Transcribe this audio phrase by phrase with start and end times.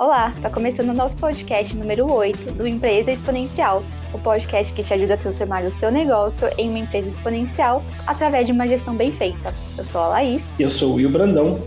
[0.00, 3.82] Olá, está começando o nosso podcast número 8 do Empresa Exponencial,
[4.14, 8.46] o podcast que te ajuda a transformar o seu negócio em uma empresa exponencial através
[8.46, 9.52] de uma gestão bem feita.
[9.76, 10.40] Eu sou a Laís.
[10.56, 11.60] Eu sou o Will Brandão.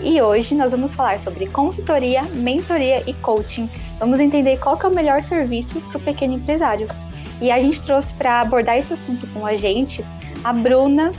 [0.00, 3.68] E hoje nós vamos falar sobre consultoria, mentoria e coaching.
[3.98, 6.86] Vamos entender qual é o melhor serviço para o pequeno empresário.
[7.42, 10.04] E a gente trouxe para abordar esse assunto com a gente
[10.44, 11.10] a Bruna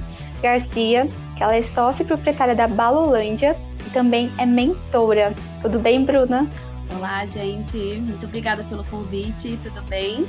[0.41, 3.57] Garcia, que ela é sócia e proprietária da Balolândia
[3.95, 5.33] também é mentora.
[5.61, 6.49] Tudo bem, Bruna?
[6.93, 7.77] Olá, gente.
[7.77, 9.57] Muito obrigada pelo convite.
[9.63, 10.25] Tudo bem?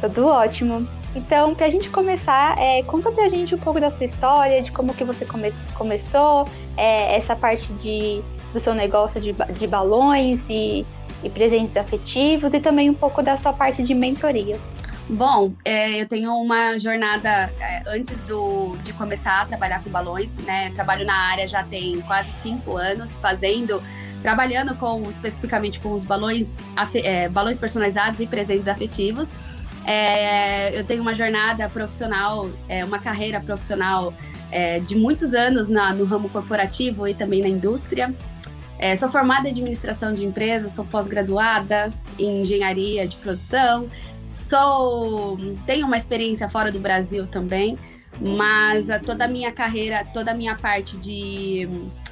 [0.00, 0.88] Tudo ótimo.
[1.14, 4.60] Então, para a gente começar, é, conta para a gente um pouco da sua história,
[4.60, 8.20] de como que você come começou, é, essa parte de,
[8.52, 10.84] do seu negócio de, de balões e,
[11.22, 14.56] e presentes afetivos e também um pouco da sua parte de mentoria.
[15.08, 20.36] Bom, é, eu tenho uma jornada é, antes do, de começar a trabalhar com balões,
[20.38, 20.72] né?
[20.74, 23.80] Trabalho na área já tem quase cinco anos, fazendo,
[24.20, 26.58] trabalhando com especificamente com os balões,
[27.04, 29.32] é, balões personalizados e presentes afetivos.
[29.86, 34.12] É, eu tenho uma jornada profissional, é, uma carreira profissional
[34.50, 38.12] é, de muitos anos na, no ramo corporativo e também na indústria.
[38.98, 43.88] sou formada em administração de empresas, sou pós-graduada em engenharia de produção
[44.30, 47.78] Sou tenho uma experiência fora do Brasil também,
[48.20, 51.68] mas toda a minha carreira, toda a minha parte de,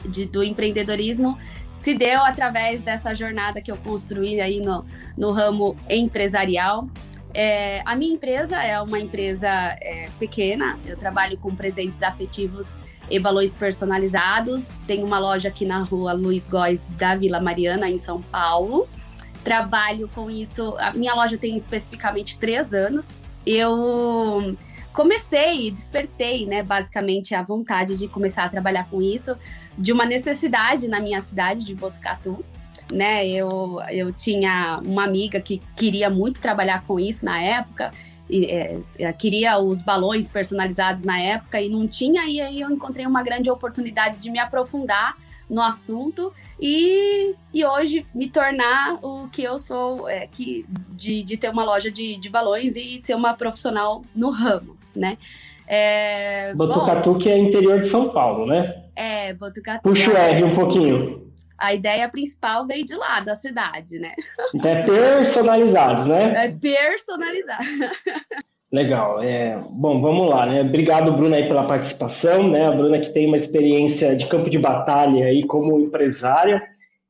[0.07, 1.39] de, do empreendedorismo
[1.75, 4.85] se deu através dessa jornada que eu construí aí no,
[5.17, 6.89] no ramo empresarial.
[7.35, 12.77] É, a minha empresa é uma empresa é, pequena, eu trabalho com presentes afetivos
[13.11, 14.67] e balões personalizados.
[14.87, 18.89] Tenho uma loja aqui na rua Luiz Góes da Vila Mariana, em São Paulo
[19.45, 20.75] trabalho com isso.
[20.79, 23.15] A minha loja tem especificamente três anos.
[23.47, 24.57] Eu
[24.93, 29.37] comecei, despertei, né, basicamente a vontade de começar a trabalhar com isso,
[29.77, 32.45] de uma necessidade na minha cidade de Botucatu.
[32.91, 37.91] Né, eu, eu tinha uma amiga que queria muito trabalhar com isso na época,
[38.29, 43.07] e, é, queria os balões personalizados na época e não tinha, e aí eu encontrei
[43.07, 45.17] uma grande oportunidade de me aprofundar
[45.55, 51.37] no assunto e, e hoje me tornar o que eu sou, é, que, de, de
[51.37, 55.17] ter uma loja de, de balões e ser uma profissional no ramo, né?
[55.67, 58.83] É, Botucatu, bom, que é interior de São Paulo, né?
[58.97, 59.83] É, Botucatu.
[59.83, 61.33] Puxa o R um pouquinho.
[61.57, 64.13] A ideia principal veio de lá, da cidade, né?
[64.53, 66.33] Então é personalizados, né?
[66.37, 67.65] É personalizado.
[68.75, 69.23] Legal.
[69.23, 70.63] É, bom, vamos lá, né?
[70.63, 72.67] Obrigado, Bruna, aí, pela participação, né?
[72.67, 76.61] A Bruna que tem uma experiência de campo de batalha aí como empresária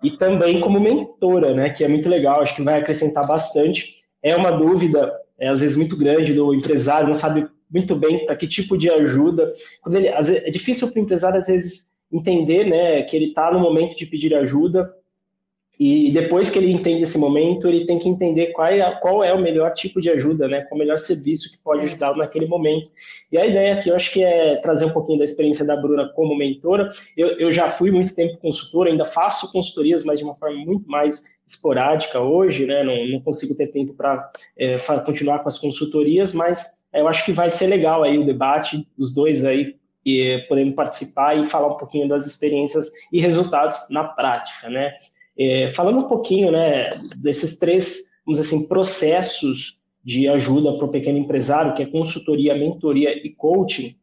[0.02, 1.70] e também como mentora, né?
[1.70, 3.94] Que é muito legal, acho que vai acrescentar bastante.
[4.22, 8.36] É uma dúvida, é, às vezes, muito grande do empresário, não sabe muito bem para
[8.36, 9.50] que tipo de ajuda.
[9.86, 13.04] Ele, vezes, é difícil para o empresário, às vezes, entender, né?
[13.04, 14.92] Que ele está no momento de pedir ajuda
[15.78, 19.32] e depois que ele entende esse momento, ele tem que entender qual é, qual é
[19.32, 20.60] o melhor tipo de ajuda, né?
[20.62, 22.90] Qual é o melhor serviço que pode ajudá-lo naquele momento.
[23.32, 26.08] E a ideia aqui, eu acho que é trazer um pouquinho da experiência da Bruna
[26.14, 26.92] como mentora.
[27.16, 30.88] Eu, eu já fui muito tempo consultora, ainda faço consultorias, mas de uma forma muito
[30.88, 32.84] mais esporádica hoje, né?
[32.84, 37.24] Não, não consigo ter tempo para é, continuar com as consultorias, mas é, eu acho
[37.24, 39.74] que vai ser legal aí o debate, os dois aí
[40.04, 44.94] e, podendo participar e falar um pouquinho das experiências e resultados na prática, né?
[45.38, 50.90] É, falando um pouquinho né, desses três, vamos dizer assim, processos de ajuda para o
[50.90, 53.96] pequeno empresário, que é consultoria, mentoria e coaching,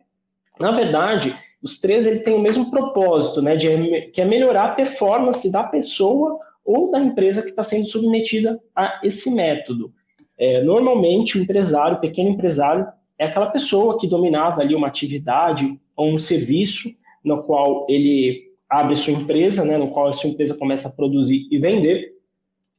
[0.60, 4.76] na verdade, os três ele têm o mesmo propósito, né, de, que é melhorar a
[4.76, 9.92] performance da pessoa ou da empresa que está sendo submetida a esse método.
[10.38, 12.88] É, normalmente, o empresário, o pequeno empresário,
[13.18, 16.90] é aquela pessoa que dominava ali uma atividade ou um serviço
[17.24, 21.46] no qual ele abre sua empresa, né, no qual a sua empresa começa a produzir
[21.52, 22.14] e vender.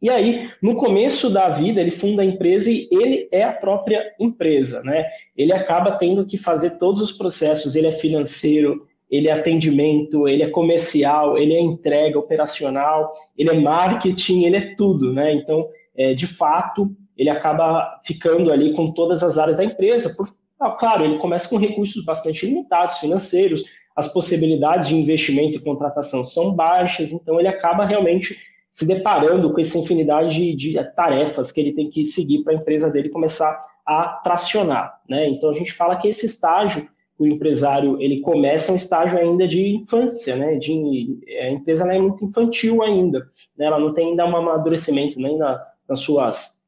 [0.01, 4.03] E aí, no começo da vida, ele funda a empresa e ele é a própria
[4.19, 5.07] empresa, né?
[5.37, 10.43] Ele acaba tendo que fazer todos os processos, ele é financeiro, ele é atendimento, ele
[10.43, 15.35] é comercial, ele é entrega operacional, ele é marketing, ele é tudo, né?
[15.35, 20.13] Então, é, de fato, ele acaba ficando ali com todas as áreas da empresa.
[20.17, 20.29] Por,
[20.59, 23.63] ah, claro, ele começa com recursos bastante limitados, financeiros,
[23.95, 28.39] as possibilidades de investimento e contratação são baixas, então ele acaba realmente
[28.71, 32.57] se deparando com essa infinidade de, de tarefas que ele tem que seguir para a
[32.57, 35.01] empresa dele começar a tracionar.
[35.09, 35.29] Né?
[35.29, 39.77] Então a gente fala que esse estágio o empresário ele começa um estágio ainda de
[39.77, 40.57] infância, né?
[40.57, 43.21] De, a empresa é muito infantil ainda,
[43.57, 43.67] né?
[43.67, 46.63] ela não tem ainda um amadurecimento nem na, nas suas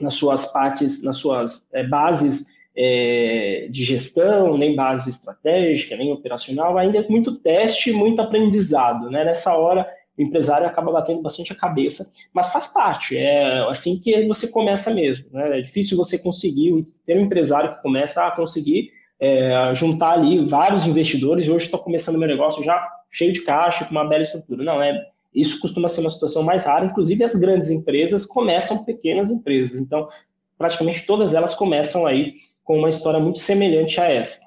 [0.00, 2.46] nas suas partes, nas suas é, bases
[2.82, 9.10] é, de gestão, nem base estratégica, nem operacional, ainda é muito teste, muito aprendizado.
[9.10, 9.22] Né?
[9.22, 9.86] Nessa hora
[10.16, 14.92] o empresário acaba batendo bastante a cabeça, mas faz parte, é assim que você começa
[14.94, 15.26] mesmo.
[15.30, 15.58] Né?
[15.58, 16.72] É difícil você conseguir,
[17.04, 18.90] ter um empresário que começa a conseguir
[19.20, 23.90] é, juntar ali vários investidores, hoje estou começando meu negócio já cheio de caixa, com
[23.90, 24.64] uma bela estrutura.
[24.64, 29.30] Não, é, isso costuma ser uma situação mais rara, inclusive as grandes empresas começam pequenas
[29.30, 30.08] empresas, então
[30.56, 32.32] praticamente todas elas começam aí
[32.70, 34.38] com uma história muito semelhante a essa.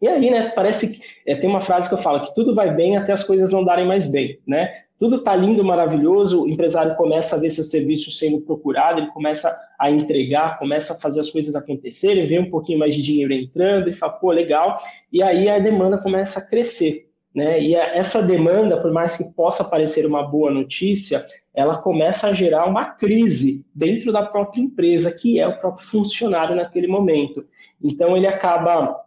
[0.00, 2.72] E aí, né, parece que é, tem uma frase que eu falo que tudo vai
[2.72, 4.82] bem até as coisas não darem mais bem, né?
[4.96, 9.52] Tudo está lindo, maravilhoso, o empresário começa a ver seu serviço sendo procurado, ele começa
[9.76, 13.90] a entregar, começa a fazer as coisas acontecerem, vê um pouquinho mais de dinheiro entrando
[13.90, 14.78] e fala, pô, legal,
[15.12, 17.08] e aí a demanda começa a crescer.
[17.34, 17.60] Né?
[17.60, 22.66] E essa demanda, por mais que possa parecer uma boa notícia, ela começa a gerar
[22.66, 27.46] uma crise dentro da própria empresa, que é o próprio funcionário naquele momento.
[27.82, 29.00] Então, ele acaba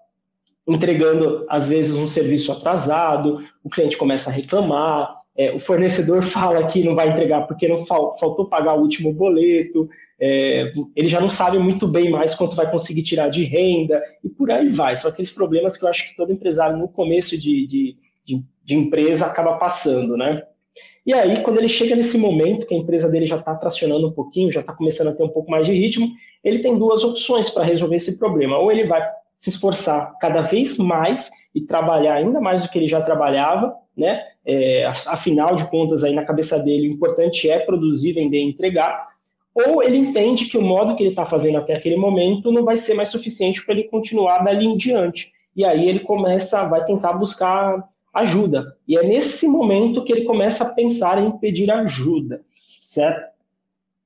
[0.65, 6.65] entregando, às vezes, um serviço atrasado, o cliente começa a reclamar, é, o fornecedor fala
[6.67, 9.89] que não vai entregar porque não fal faltou pagar o último boleto,
[10.19, 14.29] é, ele já não sabe muito bem mais quanto vai conseguir tirar de renda, e
[14.29, 14.95] por aí vai.
[14.97, 18.75] São aqueles problemas que eu acho que todo empresário, no começo de, de, de, de
[18.75, 20.43] empresa, acaba passando, né?
[21.07, 24.11] E aí, quando ele chega nesse momento que a empresa dele já está tracionando um
[24.11, 26.11] pouquinho, já está começando a ter um pouco mais de ritmo,
[26.43, 28.57] ele tem duas opções para resolver esse problema.
[28.57, 29.01] Ou ele vai
[29.37, 34.21] se esforçar cada vez mais e trabalhar ainda mais do que ele já trabalhava, né?
[34.45, 39.07] É, afinal de contas, aí na cabeça dele, o importante é produzir, vender e entregar.
[39.55, 42.75] Ou ele entende que o modo que ele está fazendo até aquele momento não vai
[42.75, 45.31] ser mais suficiente para ele continuar dali em diante.
[45.55, 47.81] E aí ele começa, vai tentar buscar
[48.19, 48.75] ajuda.
[48.87, 52.41] E é nesse momento que ele começa a pensar em pedir ajuda,
[52.81, 53.35] certo?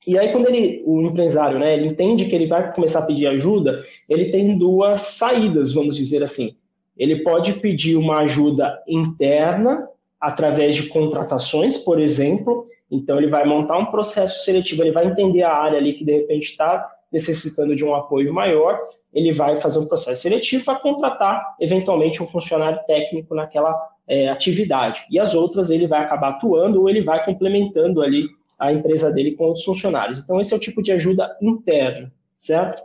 [0.05, 3.27] E aí, quando ele, o empresário, né, ele entende que ele vai começar a pedir
[3.27, 6.55] ajuda, ele tem duas saídas, vamos dizer assim.
[6.97, 9.87] Ele pode pedir uma ajuda interna,
[10.21, 12.67] através de contratações, por exemplo.
[12.89, 16.11] Então, ele vai montar um processo seletivo, ele vai entender a área ali que, de
[16.11, 18.79] repente, está necessitando de um apoio maior,
[19.13, 23.73] ele vai fazer um processo seletivo para contratar, eventualmente, um funcionário técnico naquela
[24.11, 25.05] é, atividade.
[25.09, 28.27] E as outras ele vai acabar atuando ou ele vai complementando ali
[28.59, 30.19] a empresa dele com os funcionários.
[30.19, 32.83] Então, esse é o tipo de ajuda interna, certo?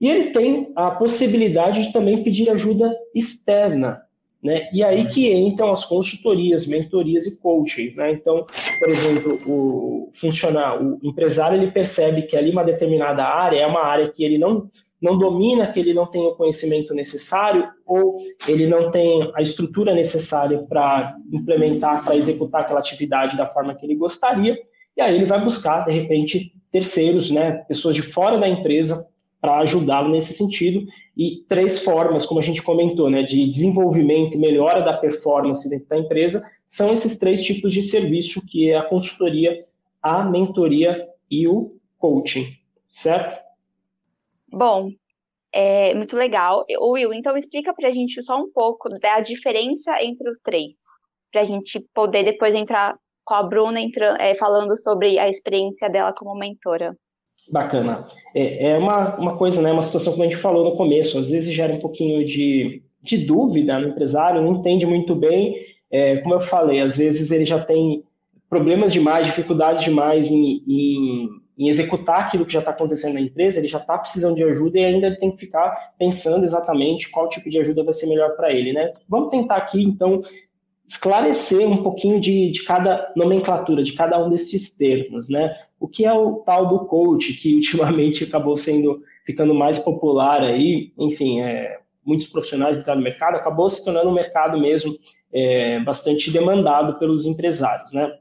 [0.00, 4.00] E ele tem a possibilidade de também pedir ajuda externa,
[4.42, 4.70] né?
[4.72, 8.12] E aí que entram as consultorias, mentorias e coaching, né?
[8.12, 8.46] Então,
[8.78, 13.84] por exemplo, o funcionário, o empresário, ele percebe que ali uma determinada área é uma
[13.84, 14.70] área que ele não
[15.00, 19.94] não domina, que ele não tem o conhecimento necessário ou ele não tem a estrutura
[19.94, 24.56] necessária para implementar, para executar aquela atividade da forma que ele gostaria,
[24.96, 29.06] e aí ele vai buscar, de repente, terceiros, né, pessoas de fora da empresa
[29.40, 30.86] para ajudá-lo nesse sentido.
[31.16, 35.88] E três formas, como a gente comentou, né, de desenvolvimento e melhora da performance dentro
[35.88, 39.64] da empresa, são esses três tipos de serviço, que é a consultoria,
[40.02, 42.46] a mentoria e o coaching,
[42.90, 43.45] certo?
[44.50, 44.90] Bom,
[45.52, 46.64] é muito legal.
[46.80, 50.76] Will, então explica para a gente só um pouco da diferença entre os três,
[51.32, 55.88] para a gente poder depois entrar com a Bruna entrando, é, falando sobre a experiência
[55.90, 56.96] dela como mentora.
[57.50, 58.06] Bacana.
[58.34, 61.30] É, é uma, uma coisa, né, uma situação como a gente falou no começo, às
[61.30, 65.56] vezes gera um pouquinho de, de dúvida no empresário, não entende muito bem.
[65.90, 68.04] É, como eu falei, às vezes ele já tem
[68.48, 73.58] problemas demais, dificuldades demais em, em, em executar aquilo que já está acontecendo na empresa,
[73.58, 77.48] ele já está precisando de ajuda e ainda tem que ficar pensando exatamente qual tipo
[77.48, 78.92] de ajuda vai ser melhor para ele, né?
[79.08, 80.20] Vamos tentar aqui, então,
[80.86, 85.52] esclarecer um pouquinho de, de cada nomenclatura, de cada um desses termos, né?
[85.80, 90.92] O que é o tal do coach, que ultimamente acabou sendo, ficando mais popular aí,
[90.98, 94.94] enfim, é, muitos profissionais entraram no mercado, acabou se tornando um mercado mesmo
[95.32, 98.12] é, bastante demandado pelos empresários, né?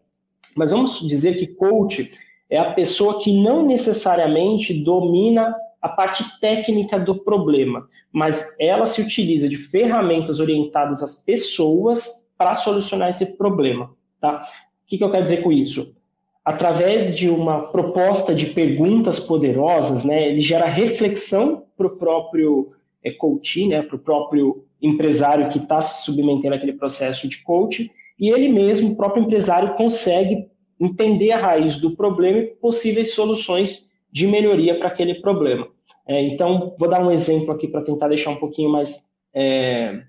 [0.56, 2.12] Mas vamos dizer que coach
[2.50, 9.02] é a pessoa que não necessariamente domina a parte técnica do problema, mas ela se
[9.02, 13.92] utiliza de ferramentas orientadas às pessoas para solucionar esse problema.
[14.20, 14.48] Tá?
[14.86, 15.96] O que, que eu quero dizer com isso?
[16.44, 22.72] Através de uma proposta de perguntas poderosas, né, ele gera reflexão para o próprio
[23.04, 27.92] é, coach, né, para o próprio empresário que está se submetendo àquele processo de coach,
[28.20, 30.48] e ele mesmo, o próprio empresário, consegue
[30.80, 35.68] entender a raiz do problema e possíveis soluções de melhoria para aquele problema.
[36.08, 39.04] É, então, vou dar um exemplo aqui para tentar deixar um pouquinho mais,
[39.34, 40.02] é,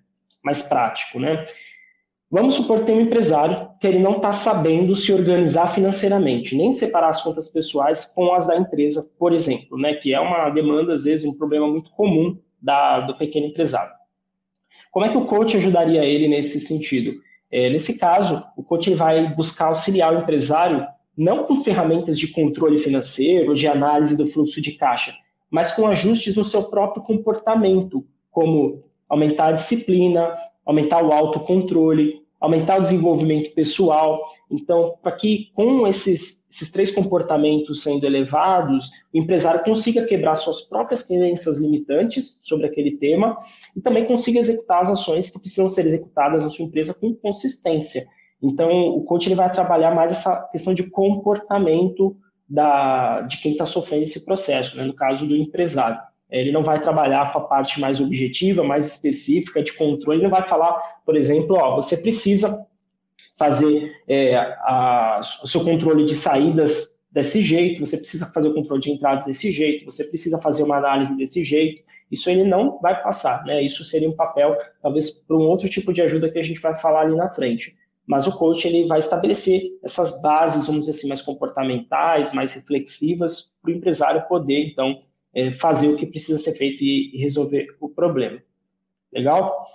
[0.45, 1.19] mais prático.
[1.19, 1.45] Né?
[2.31, 6.73] Vamos supor que tem um empresário que ele não está sabendo se organizar financeiramente, nem
[6.73, 10.95] separar as contas pessoais com as da empresa, por exemplo, né, que é uma demanda,
[10.95, 13.95] às vezes, um problema muito comum da, do pequeno empresário.
[14.91, 17.15] Como é que o coach ajudaria ele nesse sentido?
[17.51, 20.87] É, nesse caso, o coach vai buscar auxiliar o empresário
[21.17, 25.15] não com ferramentas de controle financeiro, de análise do fluxo de caixa,
[25.51, 32.79] mas com ajustes no seu próprio comportamento, como aumentar a disciplina, aumentar o autocontrole, aumentar
[32.79, 34.25] o desenvolvimento pessoal.
[34.51, 40.63] Então, para que com esses, esses três comportamentos sendo elevados, o empresário consiga quebrar suas
[40.63, 43.37] próprias crenças limitantes sobre aquele tema
[43.77, 48.07] e também consiga executar as ações que precisam ser executadas na sua empresa com consistência.
[48.43, 52.17] Então, o coach ele vai trabalhar mais essa questão de comportamento
[52.49, 54.85] da, de quem está sofrendo esse processo, né?
[54.85, 55.99] no caso do empresário.
[56.31, 60.47] Ele não vai trabalhar com a parte mais objetiva, mais específica de controle, ele vai
[60.49, 62.67] falar, por exemplo, ó, você precisa
[63.37, 68.83] fazer é, a, o seu controle de saídas desse jeito, você precisa fazer o controle
[68.83, 71.85] de entradas desse jeito, você precisa fazer uma análise desse jeito.
[72.11, 73.63] Isso ele não vai passar, né?
[73.63, 76.77] Isso seria um papel, talvez, para um outro tipo de ajuda que a gente vai
[76.77, 77.75] falar ali na frente.
[78.07, 83.57] Mas o coach ele vai estabelecer essas bases, vamos dizer assim, mais comportamentais, mais reflexivas,
[83.61, 85.03] para o empresário poder, então,
[85.37, 88.43] é, fazer o que precisa ser feito e, e resolver o problema.
[89.13, 89.67] Legal?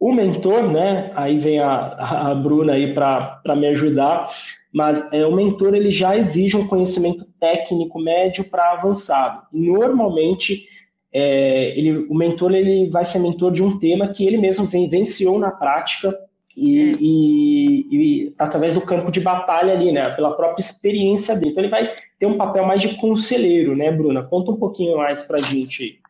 [0.00, 1.12] O mentor, né?
[1.14, 4.30] Aí vem a, a Bruna aí para me ajudar,
[4.72, 9.42] mas é, o mentor ele já exige um conhecimento técnico médio para avançado.
[9.52, 10.66] Normalmente,
[11.12, 14.88] é, ele, o mentor ele vai ser mentor de um tema que ele mesmo vem,
[14.88, 16.16] venciou na prática
[16.58, 16.96] e, é.
[17.00, 21.52] e, e, através do campo de batalha ali, né, pela própria experiência dele.
[21.52, 24.24] Então ele vai ter um papel mais de conselheiro, né, Bruna?
[24.24, 26.00] Conta um pouquinho mais para a gente.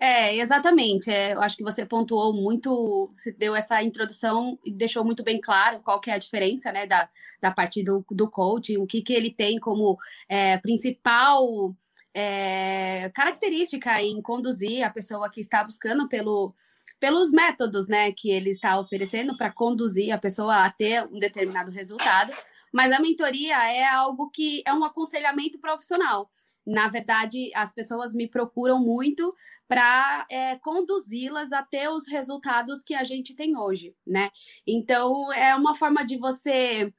[0.00, 1.10] É, exatamente.
[1.10, 5.40] É, eu acho que você pontuou muito, você deu essa introdução e deixou muito bem
[5.40, 7.08] claro qual que é a diferença, né, da,
[7.40, 9.98] da parte do, do coaching, o que, que ele tem como
[10.28, 11.74] é, principal
[12.14, 16.54] é, característica em conduzir a pessoa que está buscando pelo
[17.00, 21.70] pelos métodos, né, que ele está oferecendo para conduzir a pessoa a ter um determinado
[21.70, 22.32] resultado.
[22.72, 26.30] Mas a mentoria é algo que é um aconselhamento profissional.
[26.66, 29.34] Na verdade, as pessoas me procuram muito
[29.66, 34.30] para é, conduzi-las a ter os resultados que a gente tem hoje, né?
[34.66, 36.92] Então, é uma forma de você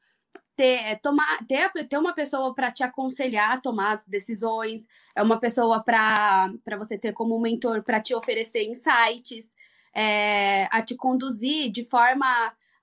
[0.55, 5.21] ter, é, tomar, ter, ter uma pessoa para te aconselhar a tomar as decisões, é
[5.23, 9.53] uma pessoa para você ter como mentor para te oferecer insights,
[9.99, 12.25] é, a te conduzir de forma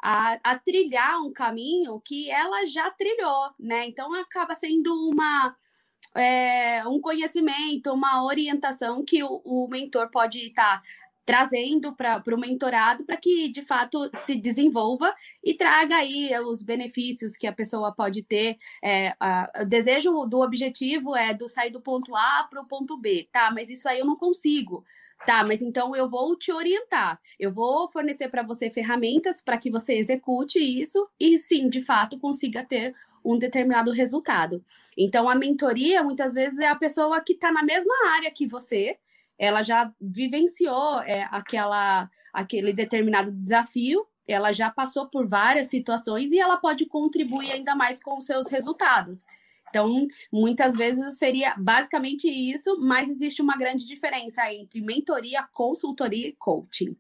[0.02, 3.86] a, a, trilhar um caminho que ela já trilhou, né?
[3.86, 5.54] Então acaba sendo uma
[6.14, 10.82] é, um conhecimento, uma orientação que o, o mentor pode estar tá
[11.24, 17.34] trazendo para o mentorado para que de fato se desenvolva e traga aí os benefícios
[17.34, 18.58] que a pessoa pode ter.
[18.84, 22.98] É, a, o desejo do objetivo é do sair do ponto A para o ponto
[22.98, 23.50] B, tá?
[23.50, 24.84] Mas isso aí eu não consigo.
[25.26, 27.20] Tá, mas então eu vou te orientar.
[27.38, 32.20] Eu vou fornecer para você ferramentas para que você execute isso e sim, de fato,
[32.20, 34.64] consiga ter um determinado resultado.
[34.96, 38.96] Então, a mentoria muitas vezes é a pessoa que está na mesma área que você,
[39.36, 46.38] ela já vivenciou é, aquela, aquele determinado desafio, ela já passou por várias situações e
[46.38, 49.24] ela pode contribuir ainda mais com os seus resultados.
[49.76, 56.36] Então, muitas vezes seria basicamente isso, mas existe uma grande diferença entre mentoria, consultoria e
[56.38, 56.96] coaching.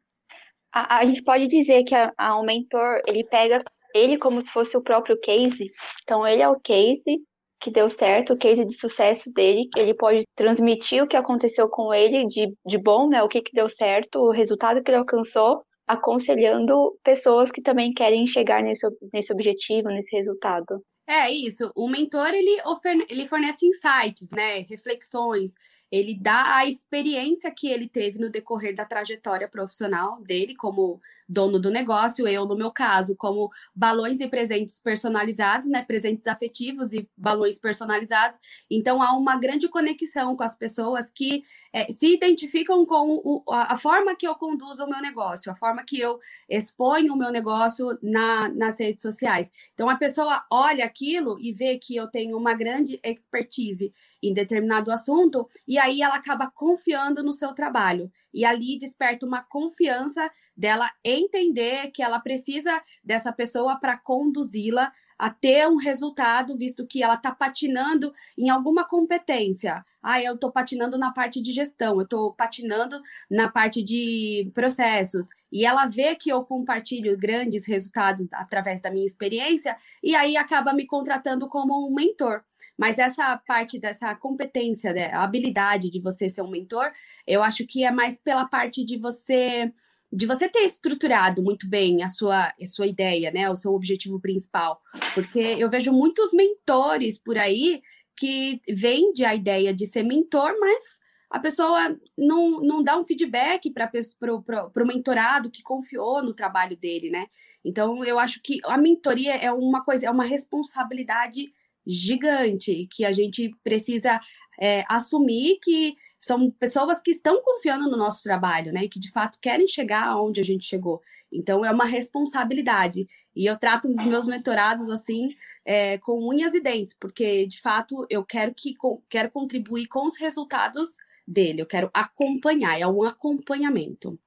[0.70, 3.64] A, a gente pode dizer que o mentor, ele pega
[3.94, 5.68] ele como se fosse o próprio case.
[6.02, 7.22] Então, ele é o case
[7.58, 11.94] que deu certo, o case de sucesso dele, ele pode transmitir o que aconteceu com
[11.94, 13.22] ele de, de bom, né?
[13.22, 18.26] O que, que deu certo, o resultado que ele alcançou, aconselhando pessoas que também querem
[18.26, 20.82] chegar nesse, nesse objetivo, nesse resultado.
[21.06, 21.70] É isso.
[21.74, 22.60] O mentor ele,
[23.08, 24.60] ele fornece insights, né?
[24.60, 25.54] Reflexões.
[25.90, 31.58] Ele dá a experiência que ele teve no decorrer da trajetória profissional dele como dono
[31.58, 35.84] do negócio, eu, no meu caso, como balões e presentes personalizados, né?
[35.84, 38.38] Presentes afetivos e balões personalizados.
[38.70, 43.76] Então, há uma grande conexão com as pessoas que é, se identificam com o, a,
[43.76, 46.18] forma que eu conduzo o meu negócio, a forma que eu
[46.48, 49.50] exponho o meu negócio na, nas redes sociais.
[49.74, 53.92] Então, a pessoa olha aquilo e vê que eu tenho uma grande expertise
[54.22, 58.10] em determinado assunto, e aí ela acaba confiando no seu trabalho.
[58.36, 65.30] E ali desperta uma confiança dela entender que ela precisa dessa pessoa para conduzi-la a
[65.30, 69.84] ter um resultado, visto que ela está patinando em alguma competência.
[70.02, 75.28] Ah, eu estou patinando na parte de gestão, eu estou patinando na parte de processos.
[75.50, 80.72] E ela vê que eu compartilho grandes resultados através da minha experiência, e aí acaba
[80.72, 82.42] me contratando como um mentor.
[82.76, 86.92] Mas essa parte dessa competência, né, a habilidade de você ser um mentor,
[87.26, 89.72] eu acho que é mais pela parte de você
[90.12, 94.20] de você ter estruturado muito bem a sua, a sua ideia, né, o seu objetivo
[94.20, 94.80] principal.
[95.14, 97.82] Porque eu vejo muitos mentores por aí
[98.16, 100.98] que vende a ideia de ser mentor, mas
[101.30, 103.90] a pessoa não, não dá um feedback para
[104.32, 107.26] o mentorado que confiou no trabalho dele, né?
[107.64, 111.52] Então, eu acho que a mentoria é uma coisa, é uma responsabilidade
[111.84, 114.20] gigante que a gente precisa
[114.60, 118.84] é, assumir que são pessoas que estão confiando no nosso trabalho, né?
[118.84, 121.00] E que de fato querem chegar aonde a gente chegou.
[121.32, 123.06] Então é uma responsabilidade.
[123.34, 125.28] E eu trato os meus mentorados assim,
[125.64, 128.74] é, com unhas e dentes, porque de fato eu quero que
[129.08, 131.62] quero contribuir com os resultados dele.
[131.62, 134.18] Eu quero acompanhar, é um acompanhamento.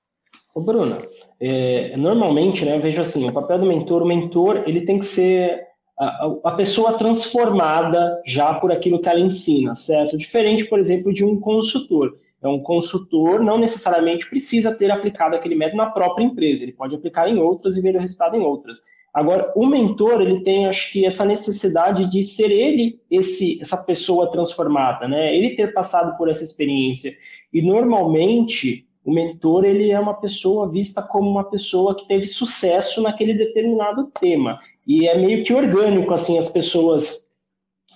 [0.55, 0.97] Ô, Bruna,
[1.39, 5.05] é, normalmente, né, eu vejo assim, o papel do mentor, o mentor, ele tem que
[5.05, 5.68] ser
[5.99, 10.17] a, pessoa transformada já por aquilo que ela ensina, certo?
[10.17, 12.17] Diferente, por exemplo, de um consultor.
[12.41, 16.95] É um consultor não necessariamente precisa ter aplicado aquele método na própria empresa, ele pode
[16.95, 18.79] aplicar em outras e ver o resultado em outras.
[19.13, 24.31] Agora, o mentor, ele tem, acho que, essa necessidade de ser ele esse, essa pessoa
[24.31, 25.35] transformada, né?
[25.35, 27.11] Ele ter passado por essa experiência.
[27.51, 33.01] E, normalmente, o mentor, ele é uma pessoa vista como uma pessoa que teve sucesso
[33.01, 34.59] naquele determinado tema.
[34.89, 37.29] E é meio que orgânico, assim, as pessoas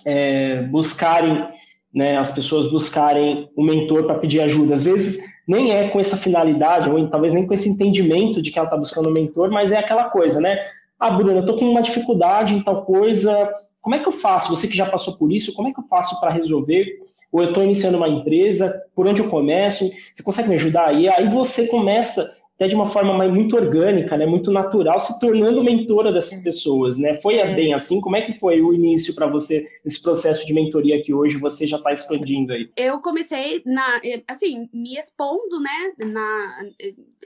[0.06, 1.44] é, buscarem,
[1.92, 4.74] né, as pessoas buscarem um mentor para pedir ajuda.
[4.74, 8.58] Às vezes nem é com essa finalidade, ou talvez nem com esse entendimento de que
[8.60, 10.56] ela está buscando um mentor, mas é aquela coisa, né?
[10.96, 14.54] Ah, Bruna, eu estou com uma dificuldade em tal coisa, como é que eu faço?
[14.54, 16.86] Você que já passou por isso, como é que eu faço para resolver?
[17.32, 19.90] Ou eu estou iniciando uma empresa, por onde eu começo?
[20.14, 20.94] Você consegue me ajudar?
[20.94, 25.64] E aí você começa até de uma forma muito orgânica, né, muito natural, se tornando
[25.64, 27.16] mentora dessas pessoas, né?
[27.16, 27.52] Foi é.
[27.52, 28.00] bem assim?
[28.00, 31.66] Como é que foi o início para você nesse processo de mentoria que hoje você
[31.66, 32.70] já está expandindo aí?
[32.76, 36.64] Eu comecei na, assim, me expondo, né, na,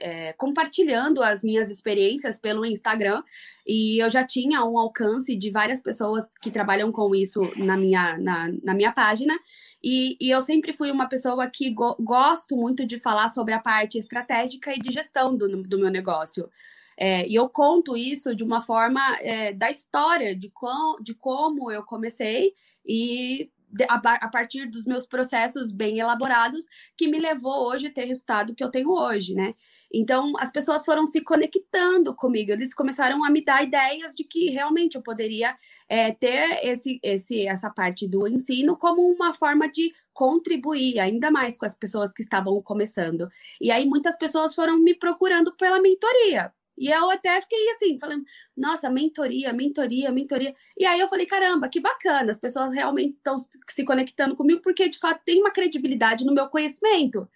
[0.01, 3.21] é, compartilhando as minhas experiências pelo Instagram
[3.67, 8.17] e eu já tinha um alcance de várias pessoas que trabalham com isso na minha,
[8.17, 9.37] na, na minha página.
[9.81, 13.59] E, e, eu sempre fui uma pessoa que go gosto muito de falar sobre a
[13.59, 16.49] parte estratégica e de gestão do, do meu negócio.
[16.97, 21.71] É, e eu conto isso de uma forma é, da história, de, com, de como
[21.71, 22.53] eu comecei
[22.85, 23.49] e
[23.87, 26.65] a, partir dos meus processos bem elaborados
[26.97, 29.53] que me levou hoje a ter resultado que eu tenho hoje, né?
[29.91, 34.49] Então, as pessoas foram se conectando comigo, eles começaram a me dar ideias de que
[34.51, 39.91] realmente eu poderia é, ter esse, esse, essa parte do ensino como uma forma de
[40.13, 43.27] contribuir ainda mais com as pessoas que estavam começando.
[43.59, 46.53] E aí, muitas pessoas foram me procurando pela mentoria.
[46.79, 48.23] E eu até fiquei assim, falando,
[48.55, 50.55] nossa, mentoria, mentoria, mentoria.
[50.77, 54.87] E aí eu falei, caramba, que bacana, as pessoas realmente estão se conectando comigo, porque
[54.87, 57.27] de fato tem uma credibilidade no meu conhecimento.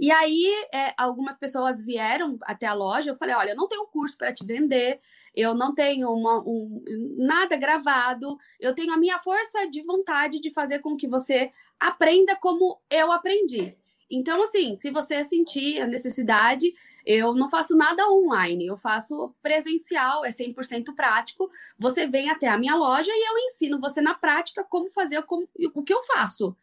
[0.00, 3.10] E aí, é, algumas pessoas vieram até a loja.
[3.10, 5.00] Eu falei: olha, eu não tenho curso para te vender,
[5.34, 6.82] eu não tenho uma, um,
[7.18, 12.34] nada gravado, eu tenho a minha força de vontade de fazer com que você aprenda
[12.36, 13.76] como eu aprendi.
[14.10, 16.72] Então, assim, se você sentir a necessidade,
[17.06, 21.48] eu não faço nada online, eu faço presencial, é 100% prático.
[21.78, 25.48] Você vem até a minha loja e eu ensino você na prática como fazer como,
[25.72, 26.56] o que eu faço.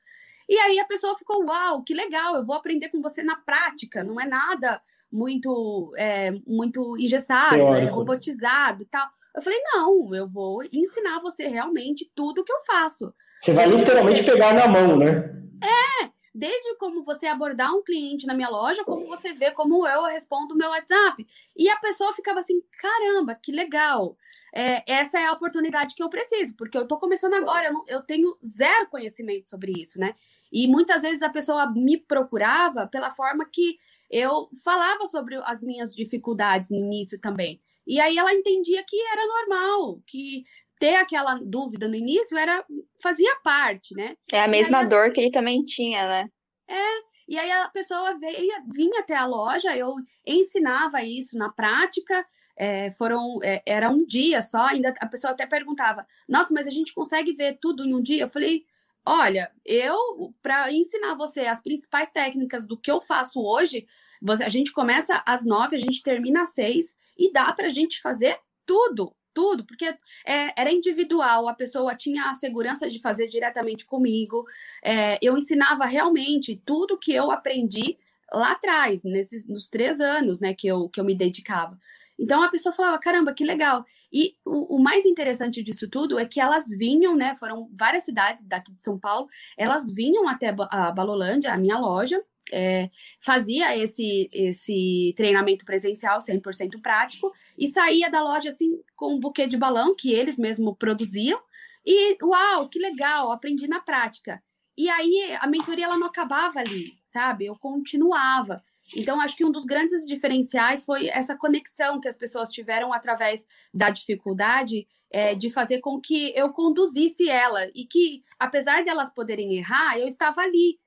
[0.49, 4.03] E aí a pessoa ficou, uau, que legal, eu vou aprender com você na prática,
[4.03, 9.07] não é nada muito, é, muito engessado, é, robotizado e tal.
[9.35, 13.13] Eu falei, não, eu vou ensinar você realmente tudo que eu faço.
[13.41, 14.31] Você vai literalmente você...
[14.31, 15.33] pegar na mão, né?
[15.63, 20.05] É, desde como você abordar um cliente na minha loja, como você vê como eu
[20.05, 21.25] respondo o meu WhatsApp.
[21.55, 24.17] E a pessoa ficava assim, caramba, que legal.
[24.55, 27.85] É, essa é a oportunidade que eu preciso, porque eu tô começando agora, eu, não,
[27.87, 30.15] eu tenho zero conhecimento sobre isso, né?
[30.51, 33.77] E muitas vezes a pessoa me procurava pela forma que
[34.09, 37.59] eu falava sobre as minhas dificuldades no início também.
[37.85, 40.45] E aí ela entendia que era normal, que
[40.79, 42.63] ter aquela dúvida no início era
[43.01, 44.15] fazia parte, né?
[44.31, 46.29] É a mesma aí, dor que ele também tinha, né?
[46.67, 47.13] É.
[47.27, 52.25] E aí a pessoa veio, vinha até a loja, eu ensinava isso na prática.
[52.55, 56.69] É, foram é, era um dia só, ainda a pessoa até perguntava: "Nossa, mas a
[56.69, 58.65] gente consegue ver tudo em um dia?" Eu falei:
[59.05, 63.85] Olha, eu, para ensinar você as principais técnicas do que eu faço hoje,
[64.21, 67.69] você, a gente começa às nove, a gente termina às seis, e dá para a
[67.69, 73.27] gente fazer tudo, tudo, porque é, era individual, a pessoa tinha a segurança de fazer
[73.27, 74.45] diretamente comigo,
[74.83, 77.97] é, eu ensinava realmente tudo que eu aprendi
[78.31, 81.77] lá atrás, nesses, nos três anos né, que, eu, que eu me dedicava.
[82.17, 83.85] Então a pessoa falava: caramba, que legal.
[84.11, 87.35] E o, o, mais interessante disso tudo é que elas vinham, né?
[87.39, 92.23] Foram várias cidades daqui de São Paulo, elas vinham até a Balolândia, a minha loja,
[92.51, 99.19] é, fazia esse, esse treinamento presencial 100% prático e saía da loja assim com um
[99.19, 101.39] buquê de balão que eles mesmos produziam
[101.85, 104.41] e uau, que legal, aprendi na prática.
[104.77, 107.45] E aí a mentoria ela não acabava ali, sabe?
[107.45, 108.63] Eu continuava.
[108.95, 113.45] Então, acho que um dos grandes diferenciais foi essa conexão que as pessoas tiveram através
[113.73, 119.55] da dificuldade é, de fazer com que eu conduzisse ela e que, apesar delas poderem
[119.55, 120.79] errar, eu estava ali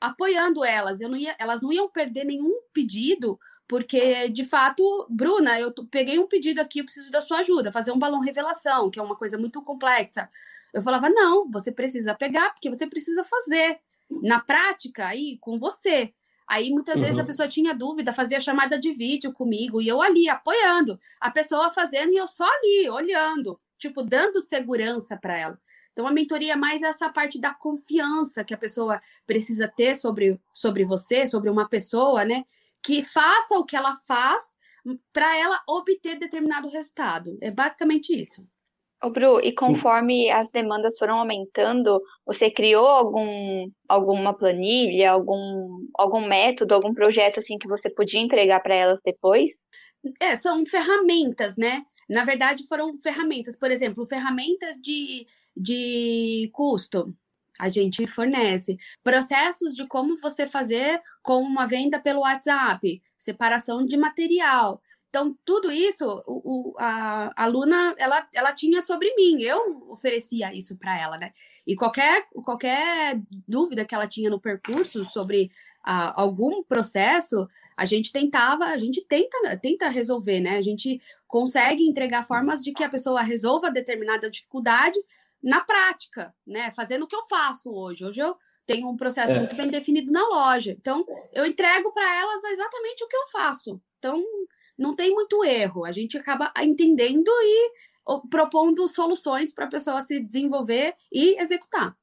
[0.00, 1.00] apoiando elas.
[1.00, 6.18] Eu não ia, elas não iam perder nenhum pedido, porque de fato, Bruna, eu peguei
[6.18, 9.16] um pedido aqui, eu preciso da sua ajuda, fazer um balão revelação, que é uma
[9.16, 10.28] coisa muito complexa.
[10.72, 13.78] Eu falava, não, você precisa pegar, porque você precisa fazer
[14.22, 16.12] na prática aí com você.
[16.46, 17.00] Aí muitas uhum.
[17.02, 17.26] vezes a uhum.
[17.26, 22.12] pessoa tinha dúvida, fazia chamada de vídeo comigo e eu ali apoiando, a pessoa fazendo
[22.12, 25.58] e eu só ali olhando, tipo dando segurança para ela.
[25.92, 30.38] Então a mentoria é mais essa parte da confiança que a pessoa precisa ter sobre,
[30.52, 32.44] sobre você, sobre uma pessoa, né?
[32.84, 34.54] Que faça o que ela faz
[35.12, 37.38] para ela obter determinado resultado.
[37.40, 38.46] É basicamente isso.
[39.02, 46.26] Ô, Bru, e conforme as demandas foram aumentando, você criou algum, alguma planilha, algum, algum
[46.26, 49.52] método, algum projeto assim que você podia entregar para elas depois?
[50.18, 51.82] É, são ferramentas, né?
[52.08, 57.14] Na verdade, foram ferramentas, por exemplo, ferramentas de, de custo.
[57.58, 63.96] A gente fornece processos de como você fazer com uma venda pelo WhatsApp, separação de
[63.96, 64.82] material,
[65.14, 70.76] então, tudo isso, o, o, a, aluna, ela, ela tinha sobre mim, eu oferecia isso
[70.76, 71.32] para ela, né?
[71.64, 75.52] E qualquer, qualquer dúvida que ela tinha no percurso sobre
[75.84, 80.56] algum processo, a gente tentava, a gente tenta, tenta resolver, né?
[80.56, 84.98] A gente consegue entregar formas de que a pessoa resolva determinada dificuldade
[85.44, 86.70] na prática, né?
[86.74, 88.04] Fazendo o que eu faço hoje.
[88.04, 88.34] Hoje eu
[88.66, 89.38] tenho um processo é.
[89.38, 90.72] muito bem definido na loja.
[90.72, 91.04] Então,
[91.34, 93.80] eu entrego para elas exatamente o que eu faço.
[93.98, 94.24] Então,
[94.76, 95.84] não tem muito erro.
[95.84, 97.70] A gente acaba entendendo e
[98.30, 101.94] propondo soluções para a pessoa se desenvolver e executar.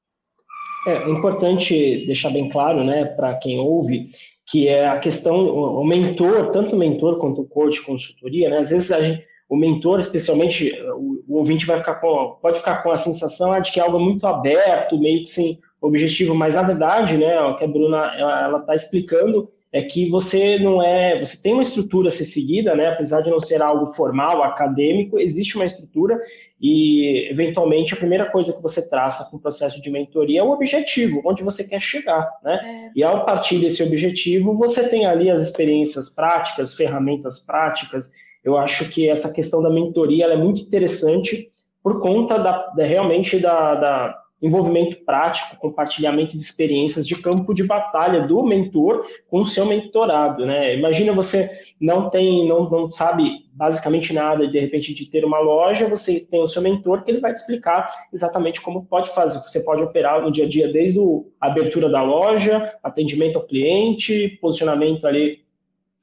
[0.87, 4.09] É importante deixar bem claro, né, para quem ouve,
[4.47, 8.71] que é a questão, o mentor, tanto o mentor quanto o coach, consultoria, né, às
[8.71, 12.89] vezes a gente, o mentor, especialmente, o, o, ouvinte vai ficar com, pode ficar com
[12.89, 17.17] a sensação de que é algo muito aberto, meio que sem objetivo, mas na verdade,
[17.17, 21.51] né, o que a Bruna ela está explicando é que você não é, você tem
[21.51, 22.89] uma estrutura a ser seguida, né?
[22.89, 26.17] Apesar de não ser algo formal, acadêmico, existe uma estrutura
[26.59, 30.51] e eventualmente a primeira coisa que você traça com o processo de mentoria é o
[30.51, 32.59] objetivo, onde você quer chegar, né?
[32.63, 32.99] É.
[32.99, 38.11] E ao partir desse objetivo, você tem ali as experiências práticas, ferramentas práticas.
[38.43, 41.51] Eu acho que essa questão da mentoria é muito interessante
[41.83, 47.63] por conta da, da realmente da, da envolvimento prático, compartilhamento de experiências de campo de
[47.63, 50.75] batalha do mentor com o seu mentorado, né?
[50.75, 51.49] Imagina você
[51.79, 56.41] não tem, não, não sabe basicamente nada, de repente, de ter uma loja, você tem
[56.41, 59.39] o seu mentor que ele vai te explicar exatamente como pode fazer.
[59.39, 60.99] Você pode operar no dia a dia desde
[61.39, 65.40] a abertura da loja, atendimento ao cliente, posicionamento ali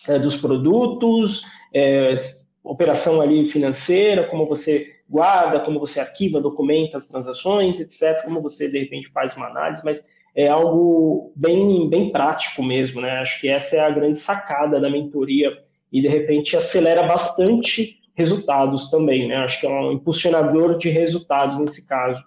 [0.07, 1.43] é, dos produtos,
[1.75, 2.15] é,
[2.63, 8.71] operação ali financeira, como você guarda, como você arquiva, documenta as transações, etc., como você,
[8.71, 13.19] de repente, faz uma análise, mas é algo bem, bem prático mesmo, né?
[13.19, 15.51] Acho que essa é a grande sacada da mentoria
[15.91, 19.37] e, de repente, acelera bastante resultados também, né?
[19.37, 22.23] Acho que é um impulsionador de resultados nesse caso.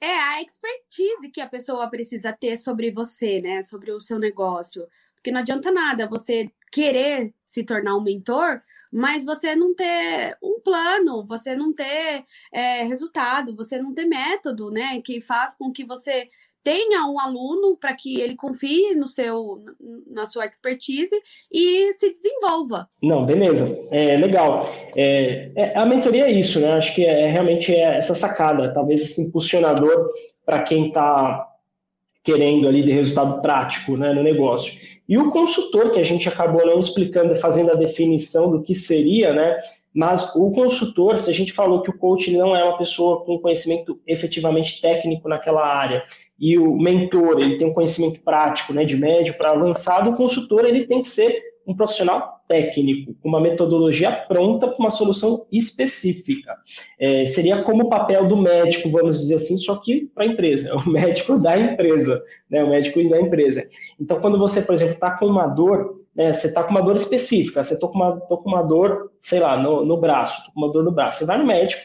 [0.00, 3.62] É a expertise que a pessoa precisa ter sobre você, né?
[3.62, 4.86] Sobre o seu negócio.
[5.22, 8.60] Porque não adianta nada você querer se tornar um mentor
[8.94, 14.70] mas você não ter um plano, você não ter é, resultado, você não ter método,
[14.70, 15.00] né?
[15.02, 16.28] Que faz com que você
[16.62, 19.64] tenha um aluno para que ele confie no seu,
[20.06, 21.16] na sua expertise
[21.50, 22.88] e se desenvolva.
[23.02, 24.68] Não, beleza, é legal.
[24.94, 26.72] É, é, a mentoria é isso, né?
[26.72, 30.10] Acho que é, realmente é essa sacada, talvez esse impulsionador
[30.44, 31.48] para quem está
[32.22, 34.72] querendo ali de resultado prático né, no negócio.
[35.08, 39.32] E o consultor, que a gente acabou não explicando, fazendo a definição do que seria,
[39.32, 39.58] né?
[39.94, 43.38] Mas o consultor, se a gente falou que o coach não é uma pessoa com
[43.38, 46.02] conhecimento efetivamente técnico naquela área,
[46.38, 50.64] e o mentor, ele tem um conhecimento prático, né, de médio para avançado, o consultor,
[50.64, 56.56] ele tem que ser um profissional técnico, com uma metodologia pronta para uma solução específica.
[56.98, 60.74] É, seria como o papel do médico, vamos dizer assim, só que para a empresa,
[60.76, 63.68] o médico da empresa, né, o médico da empresa.
[64.00, 66.96] Então, quando você, por exemplo, está com uma dor, né, você está com uma dor
[66.96, 70.72] específica, você está com, uma, com uma dor, sei lá, no, no braço, com uma
[70.72, 71.82] dor no braço, você vai no médico,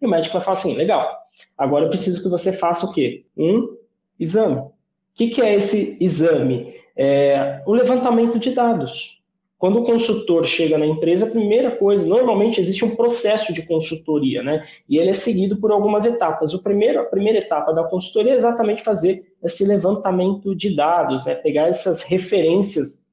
[0.00, 1.16] e o médico vai falar assim, legal,
[1.56, 3.24] agora eu preciso que você faça o quê?
[3.36, 3.76] Um
[4.18, 4.56] exame.
[4.56, 4.72] O
[5.14, 6.81] que, que é esse exame?
[6.96, 9.22] É o levantamento de dados.
[9.62, 14.42] Quando o consultor chega na empresa, a primeira coisa, normalmente existe um processo de consultoria,
[14.42, 14.66] né?
[14.88, 16.52] E ele é seguido por algumas etapas.
[16.52, 21.36] O primeiro, a primeira etapa da consultoria é exatamente fazer esse levantamento de dados, né?
[21.36, 23.06] Pegar essas referências,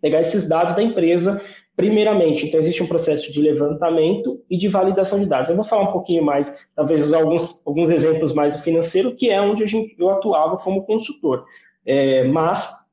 [0.00, 1.42] pegar esses dados da empresa,
[1.74, 2.46] primeiramente.
[2.46, 5.50] Então, existe um processo de levantamento e de validação de dados.
[5.50, 9.40] Eu vou falar um pouquinho mais, talvez alguns, alguns exemplos mais do financeiro, que é
[9.40, 9.64] onde
[9.98, 11.44] eu atuava como consultor.
[11.84, 12.89] É, mas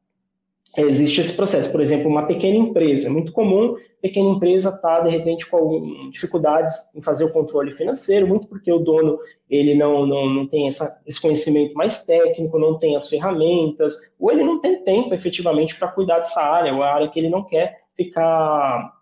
[0.81, 1.71] existe esse processo.
[1.71, 6.93] Por exemplo, uma pequena empresa, é muito comum, pequena empresa está, de repente, com dificuldades
[6.95, 9.17] em fazer o controle financeiro, muito porque o dono
[9.49, 14.31] ele não, não, não tem essa, esse conhecimento mais técnico, não tem as ferramentas, ou
[14.31, 17.43] ele não tem tempo, efetivamente, para cuidar dessa área, ou a área que ele não
[17.43, 18.93] quer ficar,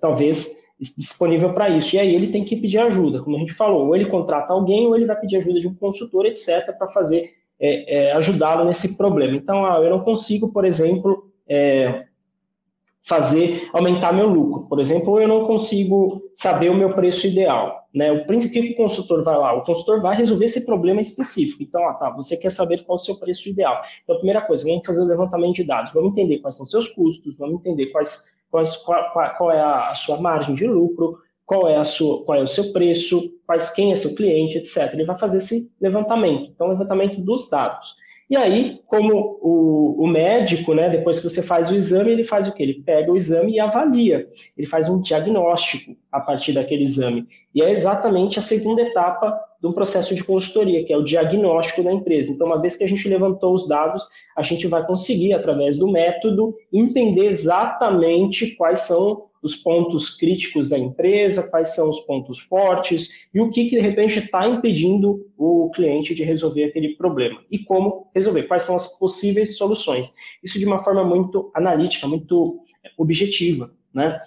[0.00, 1.96] talvez, disponível para isso.
[1.96, 4.86] E aí ele tem que pedir ajuda, como a gente falou, ou ele contrata alguém,
[4.86, 7.32] ou ele vai pedir ajuda de um consultor, etc., para fazer
[7.64, 9.34] é, é, ajudá-lo nesse problema.
[9.34, 12.04] Então, ah, eu não consigo, por exemplo, é,
[13.06, 14.66] fazer aumentar meu lucro.
[14.68, 17.88] Por exemplo, eu não consigo saber o meu preço ideal.
[17.94, 18.12] Né?
[18.12, 19.54] O que o consultor vai lá?
[19.54, 21.62] O consultor vai resolver esse problema específico.
[21.62, 23.80] Então, ah, tá, você quer saber qual é o seu preço ideal.
[24.02, 26.88] Então, a primeira coisa, vamos fazer o levantamento de dados, vamos entender quais são seus
[26.88, 31.76] custos, vamos entender quais, quais, qual, qual é a sua margem de lucro, qual é,
[31.76, 34.92] a sua, qual é o seu preço, quais, quem é seu cliente, etc.
[34.92, 36.50] Ele vai fazer esse levantamento.
[36.54, 37.96] Então, levantamento dos dados.
[38.28, 42.48] E aí, como o, o, médico, né, depois que você faz o exame, ele faz
[42.48, 42.62] o quê?
[42.62, 44.26] Ele pega o exame e avalia.
[44.56, 47.28] Ele faz um diagnóstico a partir daquele exame.
[47.54, 51.90] E é exatamente a segunda etapa do processo de consultoria, que é o diagnóstico da
[51.90, 52.30] empresa.
[52.30, 55.90] Então, uma vez que a gente levantou os dados, a gente vai conseguir, através do
[55.90, 63.08] método, entender exatamente quais são os pontos críticos da empresa, quais são os pontos fortes
[63.32, 67.58] e o que, que de repente está impedindo o cliente de resolver aquele problema e
[67.58, 70.12] como resolver, quais são as possíveis soluções.
[70.42, 72.60] Isso de uma forma muito analítica, muito
[72.98, 74.20] objetiva, né?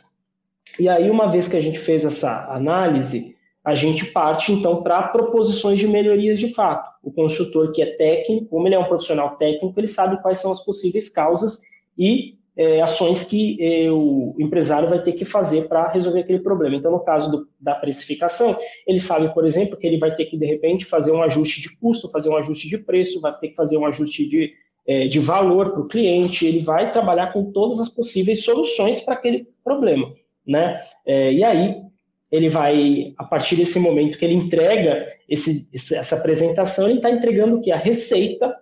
[0.80, 3.37] E aí, uma vez que a gente fez essa análise,
[3.68, 6.90] a gente parte então para proposições de melhorias de fato.
[7.04, 10.54] O consultor que é técnico, como ele é um profissional técnico, ele sabe quais são
[10.54, 11.60] as possíveis causas
[11.98, 16.78] e é, ações que é, o empresário vai ter que fazer para resolver aquele problema.
[16.78, 20.38] Então, no caso do, da precificação, ele sabe, por exemplo, que ele vai ter que,
[20.38, 23.56] de repente, fazer um ajuste de custo, fazer um ajuste de preço, vai ter que
[23.56, 24.54] fazer um ajuste de,
[24.88, 29.16] é, de valor para o cliente, ele vai trabalhar com todas as possíveis soluções para
[29.16, 30.14] aquele problema.
[30.48, 30.82] Né?
[31.06, 31.86] É, e aí,
[32.32, 37.58] ele vai, a partir desse momento que ele entrega esse, essa apresentação, ele está entregando
[37.58, 37.72] o que?
[37.72, 38.56] A receita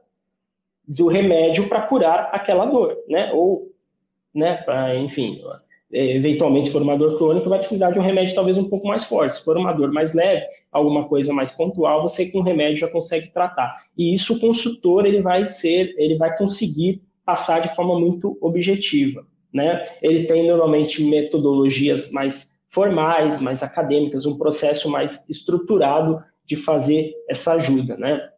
[0.87, 3.31] do remédio para curar aquela dor, né?
[3.33, 3.71] Ou
[4.33, 5.41] né, para, enfim,
[5.91, 9.03] eventualmente, se for uma dor crônica, vai precisar de um remédio talvez um pouco mais
[9.03, 9.35] forte.
[9.35, 13.31] Se for uma dor mais leve, alguma coisa mais pontual, você com remédio já consegue
[13.31, 13.83] tratar.
[13.97, 19.25] E isso o consultor ele vai ser, ele vai conseguir passar de forma muito objetiva,
[19.51, 19.87] né?
[20.01, 27.53] Ele tem normalmente metodologias mais formais, mais acadêmicas, um processo mais estruturado de fazer essa
[27.53, 28.29] ajuda, né?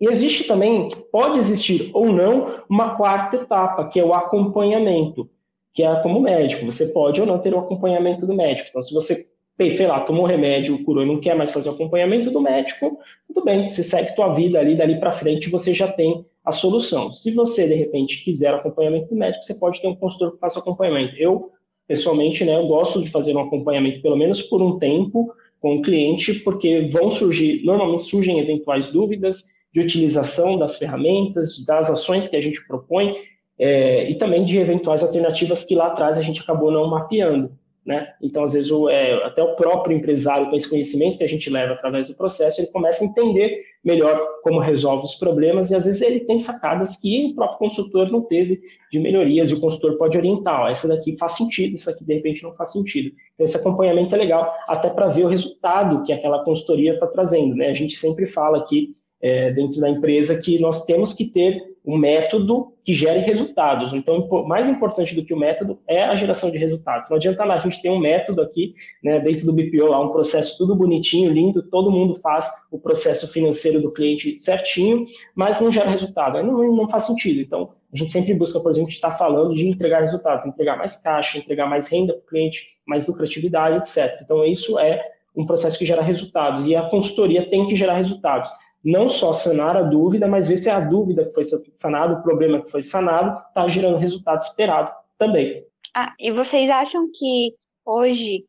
[0.00, 5.30] E existe também, pode existir ou não, uma quarta etapa, que é o acompanhamento,
[5.72, 6.66] que é como médico.
[6.66, 8.68] Você pode ou não ter o acompanhamento do médico.
[8.68, 12.30] Então, se você, sei lá, tomou remédio, curou e não quer mais fazer o acompanhamento
[12.30, 16.24] do médico, tudo bem, você segue tua vida ali, dali para frente você já tem
[16.44, 17.10] a solução.
[17.12, 20.58] Se você, de repente, quiser acompanhamento do médico, você pode ter um consultor que faça
[20.58, 21.14] acompanhamento.
[21.16, 21.52] Eu,
[21.88, 25.82] pessoalmente, né, eu gosto de fazer um acompanhamento, pelo menos por um tempo, com o
[25.82, 32.36] cliente, porque vão surgir, normalmente surgem eventuais dúvidas, de utilização das ferramentas, das ações que
[32.36, 33.16] a gente propõe
[33.58, 37.50] é, e também de eventuais alternativas que lá atrás a gente acabou não mapeando.
[37.88, 38.06] Né?
[38.20, 41.48] Então, às vezes, o, é, até o próprio empresário, com esse conhecimento que a gente
[41.48, 45.86] leva através do processo, ele começa a entender melhor como resolve os problemas e, às
[45.86, 48.60] vezes, ele tem sacadas que o próprio consultor não teve
[48.92, 52.12] de melhorias e o consultor pode orientar: ó, essa daqui faz sentido, isso aqui, de
[52.12, 53.10] repente, não faz sentido.
[53.32, 57.54] Então, esse acompanhamento é legal, até para ver o resultado que aquela consultoria está trazendo.
[57.54, 57.68] Né?
[57.68, 61.96] A gente sempre fala aqui é, dentro da empresa que nós temos que ter um
[61.96, 63.94] método que gere resultados.
[63.94, 67.08] Então, mais importante do que o método é a geração de resultados.
[67.08, 70.10] Não adianta lá a gente ter um método aqui, né, dentro do BPO, lá um
[70.10, 75.72] processo tudo bonitinho, lindo, todo mundo faz o processo financeiro do cliente certinho, mas não
[75.72, 76.42] gera resultado.
[76.42, 77.40] Não, não faz sentido.
[77.40, 81.38] Então, a gente sempre busca, por exemplo, estar falando de entregar resultados, entregar mais caixa,
[81.38, 84.20] entregar mais renda para o cliente, mais lucratividade, etc.
[84.22, 85.02] Então, isso é
[85.34, 88.50] um processo que gera resultados e a consultoria tem que gerar resultados
[88.84, 92.62] não só sanar a dúvida, mas ver se a dúvida que foi sanada, o problema
[92.62, 95.64] que foi sanado, está gerando o resultado esperado também.
[95.94, 98.44] Ah, e vocês acham que hoje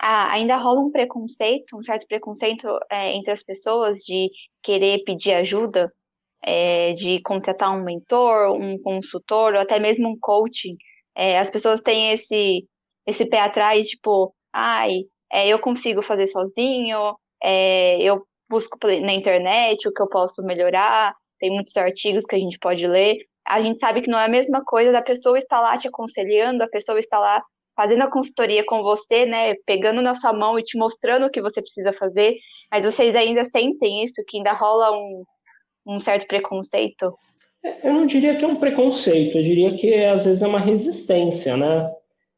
[0.00, 4.30] ah, ainda rola um preconceito, um certo preconceito é, entre as pessoas de
[4.62, 5.92] querer pedir ajuda
[6.42, 10.76] é, de contratar um mentor, um consultor, ou até mesmo um coaching,
[11.14, 12.66] é, as pessoas têm esse,
[13.06, 19.88] esse pé atrás, tipo, ai, é, eu consigo fazer sozinho, é, eu busco na internet
[19.88, 23.18] o que eu posso melhorar, tem muitos artigos que a gente pode ler.
[23.46, 26.62] A gente sabe que não é a mesma coisa da pessoa estar lá te aconselhando,
[26.62, 27.42] a pessoa estar lá
[27.76, 31.42] fazendo a consultoria com você, né, pegando na sua mão e te mostrando o que
[31.42, 32.36] você precisa fazer,
[32.70, 35.24] mas vocês ainda sentem isso, que ainda rola um,
[35.86, 37.12] um certo preconceito?
[37.82, 41.56] Eu não diria que é um preconceito, eu diria que às vezes é uma resistência,
[41.56, 41.90] né?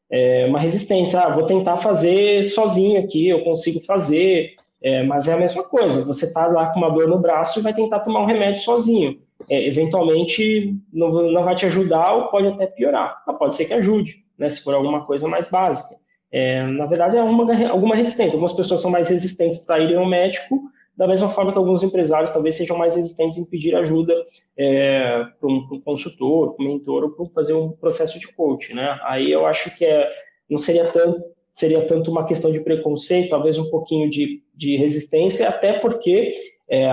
[0.09, 5.33] É uma resistência, ah, vou tentar fazer sozinho aqui, eu consigo fazer, é, mas é
[5.33, 8.21] a mesma coisa, você está lá com uma dor no braço e vai tentar tomar
[8.21, 9.19] um remédio sozinho.
[9.49, 13.73] É, eventualmente não, não vai te ajudar ou pode até piorar, mas pode ser que
[13.73, 15.95] ajude né, se for alguma coisa mais básica.
[16.31, 18.35] É, na verdade, é uma, alguma resistência.
[18.35, 20.59] Algumas pessoas são mais resistentes para irem ao médico,
[20.95, 24.13] da mesma forma que alguns empresários talvez sejam mais resistentes em pedir ajuda
[24.57, 28.73] é, para um, um, consultor, para um mentor, ou para fazer um processo de coach.
[28.73, 28.99] Né?
[29.03, 30.09] Aí eu acho que é,
[30.49, 31.21] não seria tanto,
[31.57, 36.33] seria tanto uma questão de preconceito, talvez um pouquinho de, de resistência, até porque
[36.69, 36.87] é,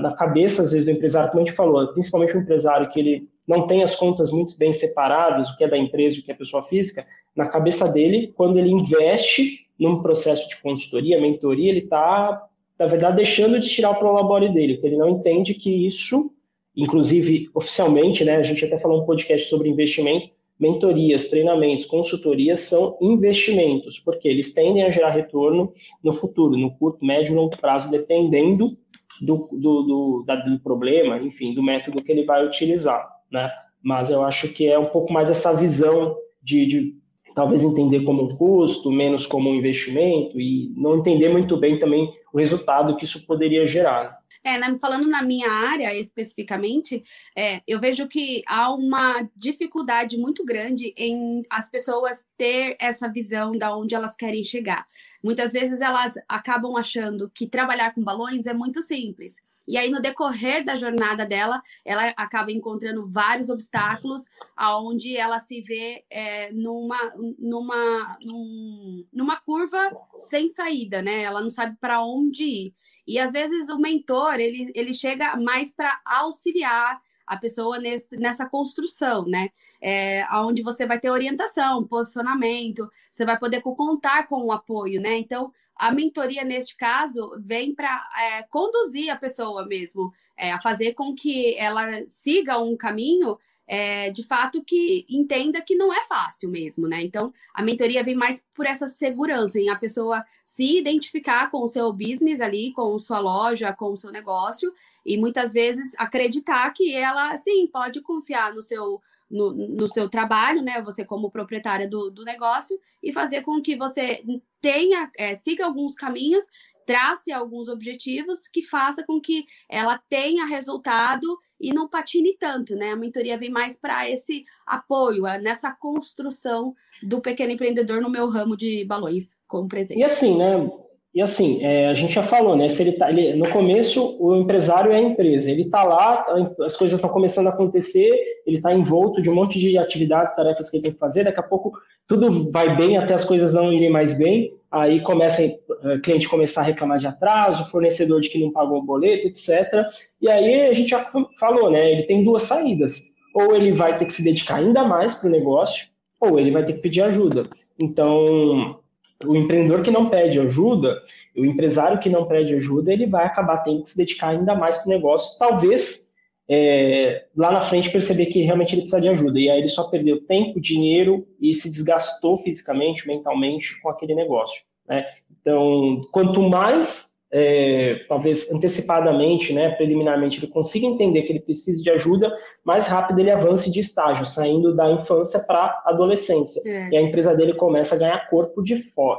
[0.00, 3.26] na cabeça, às vezes, do empresário, como a gente falou, principalmente o empresário que ele
[3.48, 6.30] não tem as contas muito bem separadas, o que é da empresa e o que
[6.30, 11.78] é pessoa física, na cabeça dele, quando ele investe num processo de consultoria, mentoria, ele
[11.78, 12.46] está,
[12.78, 16.30] na verdade, deixando de tirar o prolabore dele, porque ele não entende que isso,
[16.76, 22.98] inclusive oficialmente, né, a gente até falou um podcast sobre investimento, mentorias, treinamentos, consultorias são
[23.00, 25.72] investimentos, porque eles tendem a gerar retorno
[26.04, 28.76] no futuro, no curto, médio e longo prazo, dependendo
[29.22, 33.50] do, do, do, da, do problema, enfim, do método que ele vai utilizar né?
[33.82, 36.99] Mas eu acho que é um pouco mais essa visão de, de
[37.34, 42.12] talvez entender como um custo, menos como um investimento e não entender muito bem também
[42.32, 44.20] o resultado que isso poderia gerar.
[44.42, 47.02] É, falando na minha área especificamente,
[47.36, 53.52] é, eu vejo que há uma dificuldade muito grande em as pessoas ter essa visão
[53.52, 54.86] da onde elas querem chegar.
[55.22, 59.34] Muitas vezes elas acabam achando que trabalhar com balões é muito simples.
[59.70, 64.24] E aí, no decorrer da jornada dela, ela acaba encontrando vários obstáculos,
[64.56, 66.98] aonde ela se vê é, numa,
[67.38, 71.22] numa, num, numa curva sem saída, né?
[71.22, 72.74] Ela não sabe para onde ir.
[73.06, 78.44] E às vezes o mentor ele, ele chega mais para auxiliar a pessoa nesse, nessa
[78.44, 79.50] construção, né?
[79.80, 85.16] É, onde você vai ter orientação, posicionamento, você vai poder contar com o apoio, né?
[85.16, 90.94] Então, a mentoria, neste caso, vem para é, conduzir a pessoa mesmo, é, a fazer
[90.94, 96.50] com que ela siga um caminho é, de fato que entenda que não é fácil
[96.50, 97.00] mesmo, né?
[97.04, 101.68] Então, a mentoria vem mais por essa segurança, em a pessoa se identificar com o
[101.68, 106.94] seu business ali, com sua loja, com o seu negócio, e muitas vezes acreditar que
[106.94, 110.82] ela, sim, pode confiar no seu no, no seu trabalho, né?
[110.82, 114.22] Você como proprietária do, do negócio e fazer com que você
[114.60, 116.44] tenha, é, siga alguns caminhos,
[116.84, 122.90] trace alguns objetivos que faça com que ela tenha resultado e não patine tanto, né?
[122.90, 128.56] A mentoria vem mais para esse apoio, nessa construção do pequeno empreendedor no meu ramo
[128.56, 130.00] de balões como presente.
[130.00, 130.68] E assim, né?
[131.12, 132.68] E assim, é, a gente já falou, né?
[132.68, 135.50] Se ele tá, ele, no começo, o empresário é a empresa.
[135.50, 136.24] Ele está lá,
[136.60, 138.12] as coisas estão começando a acontecer,
[138.46, 141.24] ele está envolto de um monte de atividades, tarefas que ele tem que fazer.
[141.24, 141.72] Daqui a pouco
[142.06, 144.52] tudo vai bem até as coisas não irem mais bem.
[144.70, 148.78] Aí começa o eh, cliente começar a reclamar de atraso, fornecedor de que não pagou
[148.78, 149.84] o boleto, etc.
[150.22, 151.04] E aí a gente já
[151.40, 151.90] falou, né?
[151.90, 153.00] Ele tem duas saídas.
[153.34, 155.88] Ou ele vai ter que se dedicar ainda mais para o negócio,
[156.20, 157.42] ou ele vai ter que pedir ajuda.
[157.78, 158.79] Então,
[159.24, 161.02] o empreendedor que não pede ajuda,
[161.36, 164.78] o empresário que não pede ajuda, ele vai acabar tendo que se dedicar ainda mais
[164.78, 166.10] para o negócio, talvez
[166.48, 169.38] é, lá na frente perceber que realmente ele precisa de ajuda.
[169.38, 174.60] E aí ele só perdeu tempo, dinheiro e se desgastou fisicamente, mentalmente com aquele negócio.
[174.88, 175.06] Né?
[175.40, 181.90] Então, quanto mais é, talvez antecipadamente, né, preliminarmente, ele consiga entender que ele precisa de
[181.90, 186.60] ajuda, mais rápido ele avance de estágio, saindo da infância para a adolescência.
[186.66, 186.90] É.
[186.90, 188.74] E a empresa dele começa a ganhar corpo de,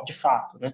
[0.06, 0.74] de fato, né?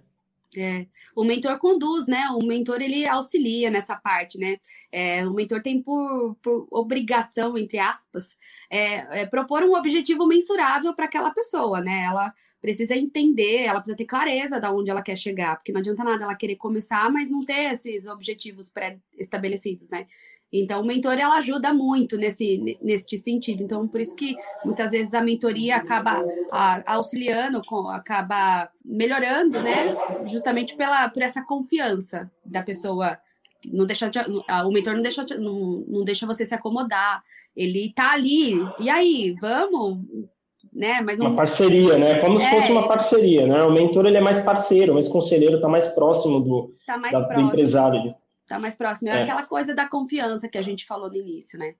[0.57, 0.87] É.
[1.15, 2.29] O mentor conduz, né?
[2.31, 4.57] O mentor ele auxilia nessa parte, né?
[4.91, 8.37] É, o mentor tem por, por obrigação, entre aspas,
[8.69, 12.05] é, é propor um objetivo mensurável para aquela pessoa, né?
[12.05, 16.03] Ela precisa entender, ela precisa ter clareza de onde ela quer chegar, porque não adianta
[16.03, 20.07] nada ela querer começar, mas não ter esses objetivos pré-estabelecidos, né?
[20.51, 23.63] Então, o mentor ela ajuda muito nesse, nesse sentido.
[23.63, 29.95] Então, por isso que muitas vezes a mentoria acaba a, auxiliando, acaba melhorando, né?
[30.25, 33.19] Justamente pela, por essa confiança da pessoa
[33.65, 37.21] não deixa te, o mentor não deixa, não, não deixa você se acomodar.
[37.55, 38.53] Ele tá ali.
[38.79, 39.99] E aí, vamos?
[40.77, 41.01] Né?
[41.01, 41.25] Mas não...
[41.25, 42.19] Uma parceria, né?
[42.19, 42.43] Como é...
[42.43, 43.63] se fosse uma parceria, né?
[43.63, 47.23] O mentor ele é mais parceiro, mas conselheiro está mais próximo do, tá mais da,
[47.23, 47.47] próximo.
[47.47, 48.15] do empresário.
[48.47, 49.09] Tá mais próximo.
[49.09, 51.73] É, é, aquela coisa da confiança que a gente falou no início, né?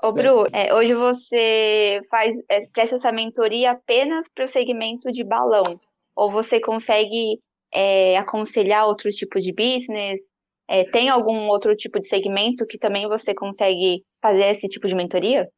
[0.00, 5.24] Ô, Bru, é, hoje você faz, é, presta essa mentoria apenas para o segmento de
[5.24, 5.80] balão?
[6.14, 7.40] Ou você consegue
[7.74, 10.20] é, aconselhar outro tipo de business?
[10.68, 14.94] É, tem algum outro tipo de segmento que também você consegue fazer esse tipo de
[14.94, 15.48] mentoria?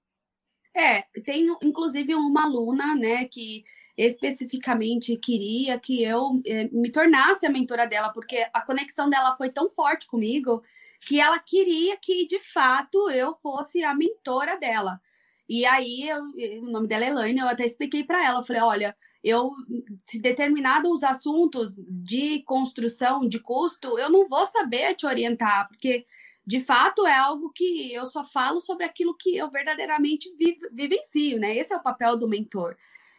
[0.74, 3.64] É, tem inclusive uma aluna, né, que
[3.96, 9.50] especificamente queria que eu é, me tornasse a mentora dela, porque a conexão dela foi
[9.50, 10.62] tão forte comigo
[11.02, 15.00] que ela queria que de fato eu fosse a mentora dela.
[15.48, 16.22] E aí, eu,
[16.62, 19.52] o nome dela é Elaine, eu até expliquei para ela, falei, olha, eu
[20.06, 26.06] se determinados assuntos de construção de custo, eu não vou saber te orientar, porque
[26.44, 30.30] de fato é algo que eu só falo sobre aquilo que eu verdadeiramente
[30.72, 31.56] vivencio, né?
[31.56, 32.76] Esse é o papel do mentor.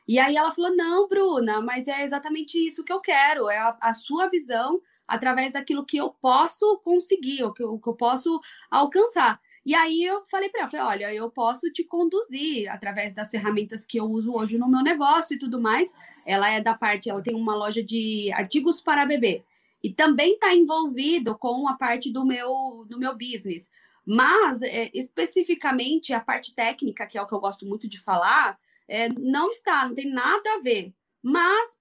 [0.07, 3.77] E aí ela falou: não, Bruna, mas é exatamente isso que eu quero, é a,
[3.79, 8.39] a sua visão através daquilo que eu posso conseguir, o que, o que eu posso
[8.69, 9.39] alcançar.
[9.65, 13.85] E aí eu falei para ela, falei, olha, eu posso te conduzir através das ferramentas
[13.85, 15.93] que eu uso hoje no meu negócio e tudo mais.
[16.25, 19.43] Ela é da parte, ela tem uma loja de artigos para bebê
[19.83, 23.69] e também está envolvido com a parte do meu do meu business.
[24.05, 28.57] Mas é, especificamente a parte técnica, que é o que eu gosto muito de falar,
[28.87, 30.93] é, não está, não tem nada a ver.
[31.21, 31.79] Mas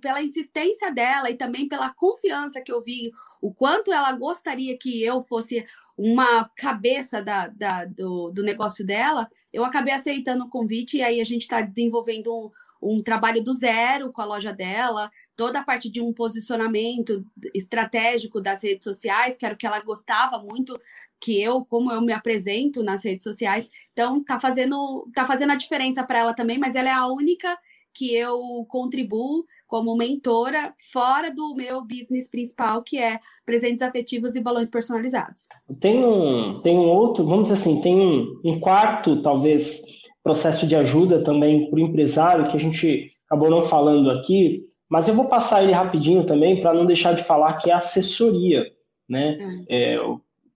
[0.00, 3.10] pela insistência dela e também pela confiança que eu vi,
[3.42, 5.66] o quanto ela gostaria que eu fosse
[5.98, 11.20] uma cabeça da, da do, do, negócio dela, eu acabei aceitando o convite e aí
[11.20, 12.50] a gente está desenvolvendo um,
[12.82, 17.24] um trabalho do zero com a loja dela, toda a parte de um posicionamento
[17.54, 20.78] estratégico das redes sociais, que era o que ela gostava muito,
[21.20, 23.68] que eu, como eu me apresento nas redes sociais.
[23.92, 27.58] Então, tá fazendo, tá fazendo a diferença para ela também, mas ela é a única
[27.92, 34.40] que eu contribuo como mentora fora do meu business principal, que é presentes afetivos e
[34.40, 35.46] balões personalizados.
[35.80, 39.82] Tem um, tem um outro, vamos dizer assim, tem um, um quarto, talvez,
[40.22, 45.08] processo de ajuda também para o empresário, que a gente acabou não falando aqui, mas
[45.08, 48.64] eu vou passar ele rapidinho também para não deixar de falar que é assessoria,
[49.08, 49.38] né?
[49.40, 49.64] Hum.
[49.68, 49.96] É,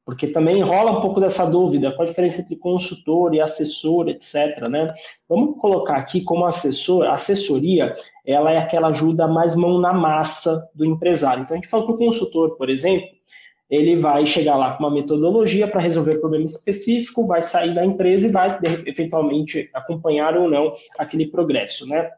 [0.05, 4.69] porque também rola um pouco dessa dúvida, qual a diferença entre consultor e assessor, etc.
[4.69, 4.93] Né?
[5.27, 7.95] Vamos colocar aqui como assessor, assessoria,
[8.27, 11.43] ela é aquela ajuda mais mão na massa do empresário.
[11.43, 13.09] Então a gente fala que o consultor, por exemplo,
[13.75, 17.85] ele vai chegar lá com uma metodologia para resolver um problema específico, vai sair da
[17.85, 22.11] empresa e vai eventualmente acompanhar ou não aquele progresso, né?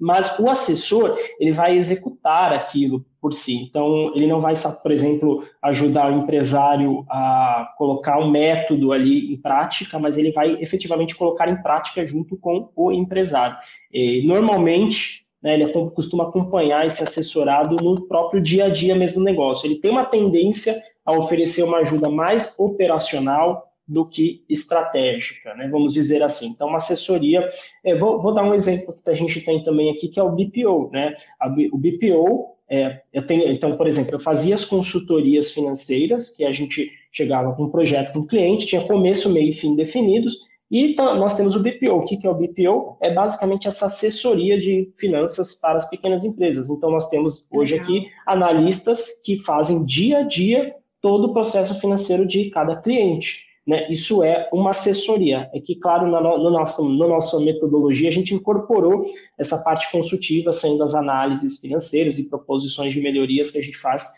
[0.00, 3.54] Mas o assessor, ele vai executar aquilo por si.
[3.62, 4.52] Então, ele não vai,
[4.82, 10.60] por exemplo, ajudar o empresário a colocar um método ali em prática, mas ele vai
[10.60, 13.56] efetivamente colocar em prática junto com o empresário.
[13.92, 19.24] E, normalmente, né, ele costuma acompanhar esse assessorado no próprio dia a dia mesmo do
[19.24, 19.66] negócio.
[19.66, 25.68] Ele tem uma tendência a oferecer uma ajuda mais operacional, do que estratégica, né?
[25.68, 26.48] vamos dizer assim.
[26.48, 27.48] Então, uma assessoria,
[27.84, 30.30] é, vou, vou, dar um exemplo que a gente tem também aqui, que é o
[30.30, 30.90] BPO.
[30.92, 31.14] Né?
[31.40, 36.44] A, o BPO, é, eu tenho, então, por exemplo, eu fazia as consultorias financeiras, que
[36.44, 40.38] a gente chegava com um projeto com o cliente, tinha começo, meio e fim definidos,
[40.72, 41.96] e nós temos o BPO.
[41.96, 42.96] O que é o BPO?
[43.02, 46.70] É basicamente essa assessoria de finanças para as pequenas empresas.
[46.70, 47.86] Então, nós temos hoje Legal.
[47.86, 53.48] aqui analistas que fazem dia a dia todo o processo financeiro de cada cliente.
[53.66, 53.86] Né?
[53.90, 55.50] Isso é uma assessoria.
[55.52, 59.04] É que, claro, na, no nosso, na nossa metodologia, a gente incorporou
[59.38, 64.08] essa parte consultiva, sendo as análises financeiras e proposições de melhorias que a gente faz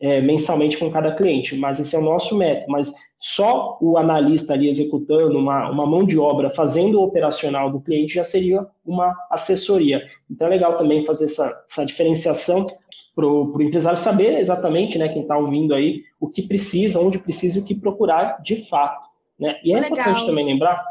[0.00, 1.54] é, mensalmente com cada cliente.
[1.54, 2.72] Mas esse é o nosso método.
[2.72, 7.80] Mas só o analista ali executando uma, uma mão de obra, fazendo o operacional do
[7.80, 10.08] cliente, já seria uma assessoria.
[10.30, 12.66] Então é legal também fazer essa, essa diferenciação
[13.14, 17.58] para o empresário saber exatamente, né, quem está ouvindo aí, o que precisa, onde precisa
[17.58, 19.08] e o que procurar de fato.
[19.36, 19.58] Né?
[19.64, 20.84] E é, é importante também lembrar.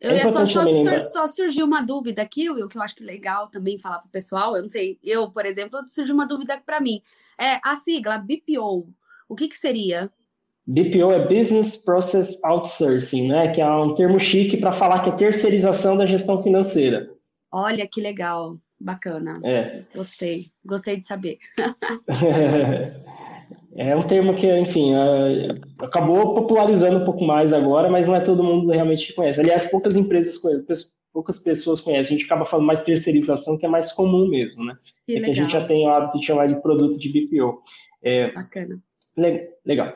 [0.00, 3.02] Eu é ia só, só, só surgiu uma dúvida aqui, Will, que eu acho que
[3.02, 4.54] legal também falar para o pessoal.
[4.54, 7.02] Eu não sei, eu, por exemplo, surgiu uma dúvida para mim.
[7.36, 8.86] É a sigla BPO.
[9.28, 10.08] O que, que seria?
[10.68, 13.48] BPO é Business Process Outsourcing, né?
[13.48, 17.08] Que é um termo chique para falar que é terceirização da gestão financeira.
[17.50, 18.58] Olha que legal.
[18.78, 19.40] Bacana.
[19.42, 19.82] É.
[19.94, 20.48] Gostei.
[20.64, 21.38] Gostei de saber.
[23.76, 28.20] é um termo que, enfim, é, acabou popularizando um pouco mais agora, mas não é
[28.20, 29.40] todo mundo realmente conhece.
[29.40, 30.66] Aliás, poucas empresas conhecem,
[31.12, 32.14] poucas pessoas conhecem.
[32.14, 34.76] A gente acaba falando mais terceirização, que é mais comum mesmo, né?
[35.06, 37.62] Que, é que a gente já tem o hábito de chamar de produto de BPO.
[38.02, 38.78] É, Bacana.
[39.66, 39.94] Legal.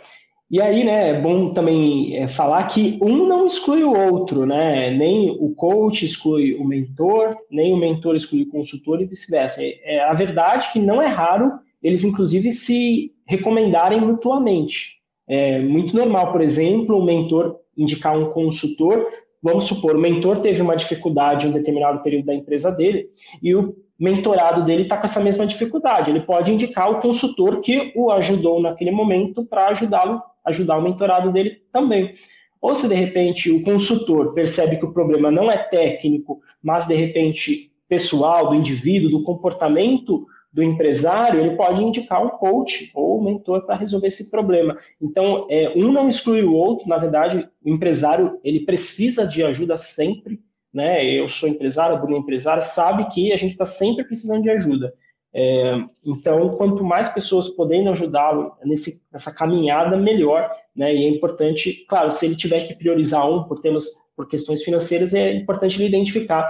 [0.52, 4.90] E aí, né, é bom também é, falar que um não exclui o outro, né?
[4.90, 9.62] Nem o coach exclui o mentor, nem o mentor exclui o consultor e vice-versa.
[9.62, 14.98] É, é, a verdade que não é raro eles, inclusive, se recomendarem mutuamente.
[15.26, 19.06] É muito normal, por exemplo, o mentor indicar um consultor.
[19.42, 23.08] Vamos supor, o mentor teve uma dificuldade em um determinado período da empresa dele
[23.42, 26.10] e o mentorado dele está com essa mesma dificuldade.
[26.10, 31.30] Ele pode indicar o consultor que o ajudou naquele momento para ajudá-lo ajudar o mentorado
[31.30, 32.14] dele também.
[32.60, 36.94] Ou se de repente o consultor percebe que o problema não é técnico, mas de
[36.94, 43.24] repente pessoal, do indivíduo, do comportamento do empresário, ele pode indicar um coach ou um
[43.24, 44.78] mentor para resolver esse problema.
[45.00, 49.76] Então, é, um não exclui o outro, na verdade, o empresário ele precisa de ajuda
[49.76, 50.40] sempre.
[50.72, 51.04] Né?
[51.04, 54.50] Eu sou empresário, a Bruna é empresária, sabe que a gente está sempre precisando de
[54.50, 54.92] ajuda.
[55.34, 60.50] É, então, quanto mais pessoas puderem ajudá-lo nessa caminhada, melhor.
[60.74, 60.94] Né?
[60.94, 63.84] E é importante, claro, se ele tiver que priorizar um por temas,
[64.16, 66.48] por questões financeiras, é importante ele identificar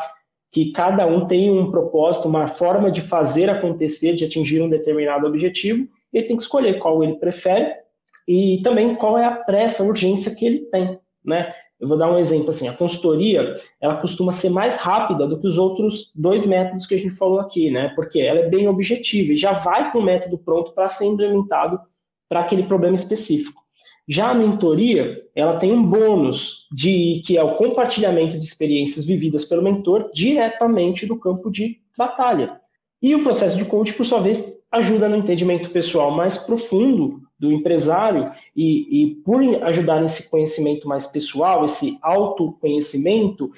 [0.50, 5.26] que cada um tem um propósito, uma forma de fazer acontecer, de atingir um determinado
[5.26, 5.88] objetivo.
[6.12, 7.74] Ele tem que escolher qual ele prefere
[8.28, 10.98] e também qual é a pressa, a urgência que ele tem.
[11.24, 11.52] Né?
[11.82, 15.48] Eu vou dar um exemplo assim, a consultoria, ela costuma ser mais rápida do que
[15.48, 17.88] os outros dois métodos que a gente falou aqui, né?
[17.96, 21.80] Porque ela é bem objetiva e já vai com o método pronto para ser implementado
[22.28, 23.60] para aquele problema específico.
[24.08, 29.44] Já a mentoria, ela tem um bônus de que é o compartilhamento de experiências vividas
[29.44, 32.60] pelo mentor diretamente do campo de batalha.
[33.02, 37.51] E o processo de coaching, por sua vez, ajuda no entendimento pessoal mais profundo do
[37.51, 43.51] empresário e, e por ajudar nesse conhecimento mais pessoal, esse autoconhecimento,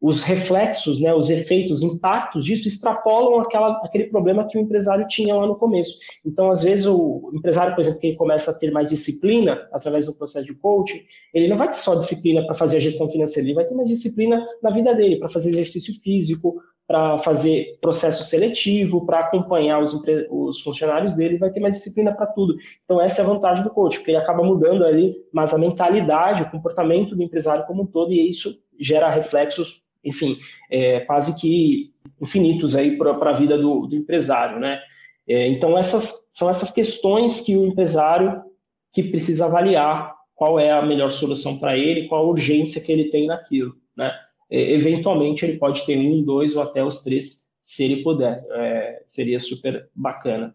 [0.00, 5.06] os reflexos, né, os efeitos, os impactos disso extrapolam aquela, aquele problema que o empresário
[5.06, 5.96] tinha lá no começo.
[6.26, 10.14] Então, às vezes, o empresário, por exemplo, que começa a ter mais disciplina através do
[10.14, 11.00] processo de coaching,
[11.32, 13.88] ele não vai ter só disciplina para fazer a gestão financeira, ele vai ter mais
[13.88, 16.60] disciplina na vida dele, para fazer exercício físico,
[16.90, 19.94] para fazer processo seletivo, para acompanhar os,
[20.28, 22.56] os, funcionários dele, vai ter mais disciplina para tudo.
[22.84, 26.42] Então, essa é a vantagem do coach, porque ele acaba mudando ali, mas a mentalidade,
[26.42, 30.36] o comportamento do empresário como um todo, e isso gera reflexos, enfim,
[30.68, 34.80] é, quase que infinitos aí para a vida do, do, empresário, né?
[35.28, 38.42] É, então, essas são essas questões que o empresário
[38.92, 43.10] que precisa avaliar qual é a melhor solução para ele, qual a urgência que ele
[43.10, 44.12] tem naquilo, né?
[44.50, 48.44] Eventualmente ele pode ter um, dois ou até os três, se ele puder.
[48.50, 50.54] É, seria super bacana.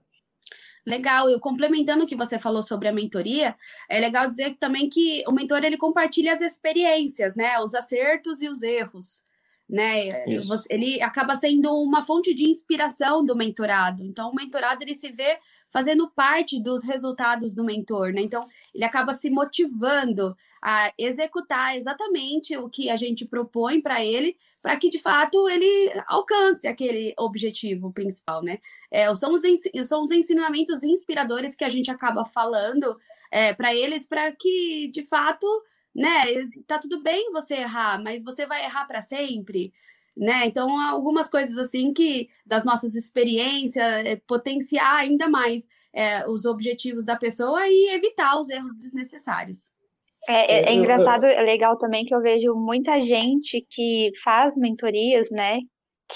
[0.86, 3.56] Legal, e complementando o que você falou sobre a mentoria,
[3.90, 8.48] é legal dizer também que o mentor ele compartilha as experiências, né, os acertos e
[8.48, 9.26] os erros,
[9.68, 10.28] né?
[10.28, 10.64] Isso.
[10.70, 14.04] Ele acaba sendo uma fonte de inspiração do mentorado.
[14.04, 15.40] Então, o mentorado ele se vê
[15.72, 18.22] fazendo parte dos resultados do mentor, né?
[18.22, 20.38] Então, ele acaba se motivando
[20.68, 25.94] a executar exatamente o que a gente propõe para ele, para que de fato ele
[26.08, 28.58] alcance aquele objetivo principal, né?
[28.90, 29.44] É, são, os,
[29.88, 32.98] são os ensinamentos inspiradores que a gente acaba falando
[33.32, 35.46] é, para eles, para que de fato,
[35.94, 36.24] né?
[36.66, 39.72] Tá tudo bem você errar, mas você vai errar para sempre.
[40.18, 40.48] Né?
[40.48, 47.06] Então, algumas coisas assim que das nossas experiências, é, potenciar ainda mais é, os objetivos
[47.06, 49.75] da pessoa e evitar os erros desnecessários.
[50.28, 55.28] É, é, é, engraçado, é legal também que eu vejo muita gente que faz mentorias,
[55.32, 55.60] né?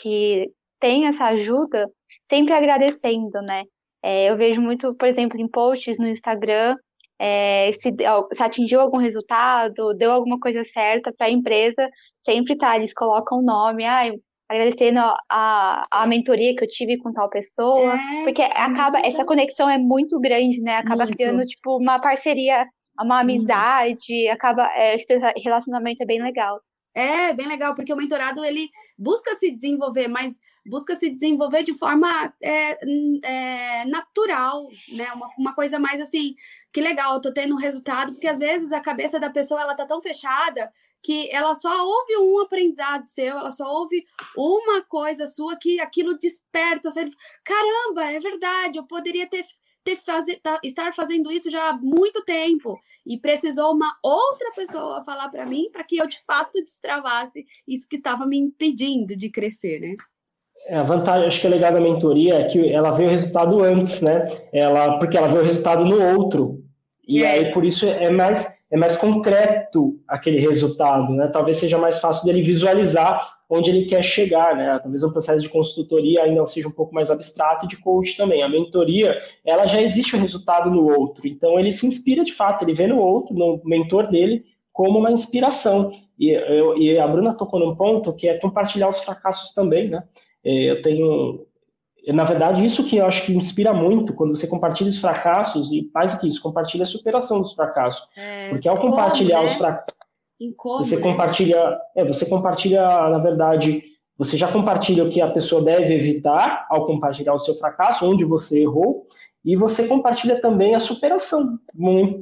[0.01, 0.49] Que
[0.79, 1.87] tem essa ajuda,
[2.29, 3.63] sempre agradecendo, né?
[4.01, 6.75] É, eu vejo muito, por exemplo, em posts no Instagram,
[7.19, 7.93] é, se,
[8.33, 11.89] se, atingiu algum resultado, deu alguma coisa certa para a empresa,
[12.25, 14.09] sempre tá, eles colocam o nome, ah,
[14.49, 14.99] agradecendo
[15.29, 19.77] a, a mentoria que eu tive com tal pessoa, é, porque acaba, essa conexão é
[19.77, 20.77] muito grande, né?
[20.77, 21.17] Acaba muito.
[21.17, 22.65] criando, tipo, uma parceria,
[23.03, 24.33] uma amizade, uhum.
[24.33, 25.07] acaba, é, esse
[25.43, 26.61] relacionamento é bem legal.
[26.93, 31.73] É, bem legal, porque o mentorado, ele busca se desenvolver, mas busca se desenvolver de
[31.73, 32.77] forma é,
[33.23, 35.11] é, natural, né?
[35.13, 36.35] Uma, uma coisa mais assim,
[36.73, 39.75] que legal, eu tô tendo um resultado, porque às vezes a cabeça da pessoa, ela
[39.75, 40.71] tá tão fechada
[41.01, 44.03] que ela só ouve um aprendizado seu, ela só ouve
[44.35, 46.91] uma coisa sua que aquilo desperta.
[46.91, 47.09] Você,
[47.43, 49.45] Caramba, é verdade, eu poderia ter,
[49.83, 52.77] ter fazer, tá, estar fazendo isso já há muito tempo.
[53.05, 57.87] E precisou uma outra pessoa falar para mim para que eu de fato destravasse isso
[57.89, 59.95] que estava me impedindo de crescer, né?
[60.67, 63.63] É, a vantagem, acho que é legal da mentoria é que ela vê o resultado
[63.63, 64.27] antes, né?
[64.53, 66.63] Ela, porque ela vê o resultado no outro.
[67.07, 67.31] E é.
[67.31, 71.27] aí, por isso, é mais é mais concreto aquele resultado, né?
[71.27, 74.77] Talvez seja mais fácil dele visualizar onde ele quer chegar, né?
[74.79, 78.43] Talvez o processo de consultoria ainda seja um pouco mais abstrato e de coach também.
[78.43, 82.63] A mentoria, ela já existe o resultado no outro, então ele se inspira de fato,
[82.63, 85.91] ele vê no outro, no mentor dele, como uma inspiração.
[86.17, 90.03] E, eu, e a Bruna tocou num ponto que é compartilhar os fracassos também, né?
[90.43, 91.45] É, eu tenho
[92.07, 95.89] na verdade, isso que eu acho que inspira muito, quando você compartilha os fracassos, e
[95.93, 98.07] mais do que isso, compartilha a superação dos fracassos.
[98.15, 99.51] É, Porque ao compartilhar como, né?
[99.51, 99.93] os fracassos,
[100.83, 103.83] você compartilha, é, você compartilha, na verdade,
[104.17, 108.25] você já compartilha o que a pessoa deve evitar ao compartilhar o seu fracasso, onde
[108.25, 109.07] você errou,
[109.43, 111.57] e você compartilha também a superação.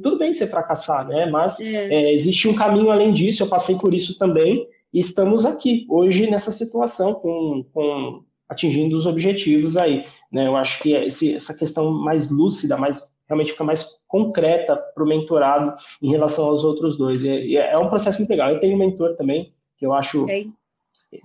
[0.02, 1.26] Tudo bem você fracassar, né?
[1.26, 1.88] Mas é.
[1.92, 6.30] É, existe um caminho além disso, eu passei por isso também, e estamos aqui, hoje,
[6.30, 10.06] nessa situação, com, com atingindo os objetivos aí.
[10.32, 10.46] Né?
[10.46, 15.06] Eu acho que esse, essa questão mais lúcida, mais realmente fica mais concreta para o
[15.06, 17.22] mentorado em relação aos outros dois.
[17.22, 18.50] E, é, é um processo muito legal.
[18.50, 20.24] Eu tenho um mentor também, que eu acho.
[20.26, 20.52] Tem.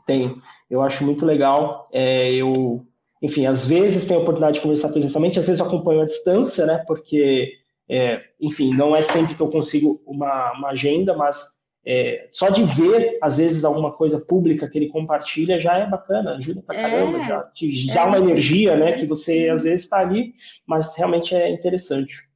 [0.05, 0.35] Tem.
[0.69, 1.87] Eu acho muito legal.
[1.91, 2.85] É, eu,
[3.21, 6.65] enfim, às vezes tenho a oportunidade de conversar presencialmente, às vezes eu acompanho à distância,
[6.65, 6.83] né?
[6.85, 7.53] Porque,
[7.89, 12.63] é, enfim, não é sempre que eu consigo uma, uma agenda, mas é, só de
[12.63, 17.17] ver, às vezes, alguma coisa pública que ele compartilha já é bacana, ajuda pra caramba,
[17.17, 18.93] é, já te dá é, uma energia, né?
[18.93, 20.34] Que você às vezes está ali,
[20.65, 22.27] mas realmente é interessante.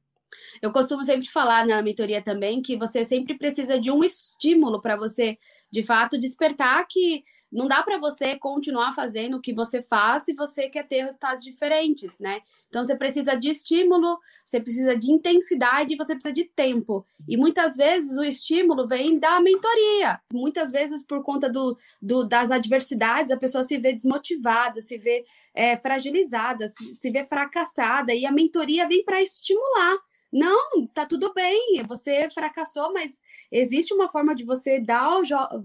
[0.60, 4.96] Eu costumo sempre falar na mentoria também que você sempre precisa de um estímulo para
[4.96, 5.38] você,
[5.70, 10.34] de fato, despertar que não dá para você continuar fazendo o que você faz se
[10.34, 12.40] você quer ter resultados diferentes, né?
[12.68, 17.06] Então você precisa de estímulo, você precisa de intensidade, você precisa de tempo.
[17.26, 20.20] E muitas vezes o estímulo vem da mentoria.
[20.32, 25.24] Muitas vezes por conta do, do das adversidades, a pessoa se vê desmotivada, se vê
[25.54, 29.96] é, fragilizada, se, se vê fracassada e a mentoria vem para estimular.
[30.32, 35.22] Não, tá tudo bem, você fracassou, mas existe uma forma de você dar,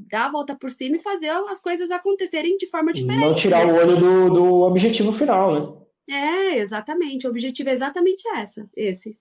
[0.10, 3.26] dar a volta por cima e fazer as coisas acontecerem de forma diferente.
[3.26, 3.74] Não tirar né?
[3.74, 5.84] o olho do, do objetivo final, né?
[6.10, 7.28] É, exatamente.
[7.28, 9.18] O objetivo é exatamente essa, esse.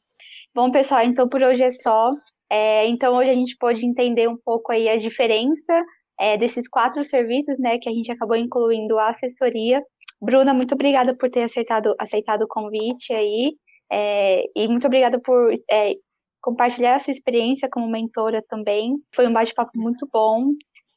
[0.55, 2.13] Bom, pessoal, então por hoje é só.
[2.51, 5.85] É, então hoje a gente pôde entender um pouco aí a diferença
[6.21, 9.83] é, desses quatro serviços, né, que a gente acabou incluindo a assessoria.
[10.21, 13.55] Bruna, muito obrigada por ter aceitado, aceitado o convite aí.
[13.93, 15.95] É, e muito obrigada por é,
[16.41, 18.97] compartilhar a sua experiência como mentora também.
[19.15, 20.49] Foi um bate-papo muito bom.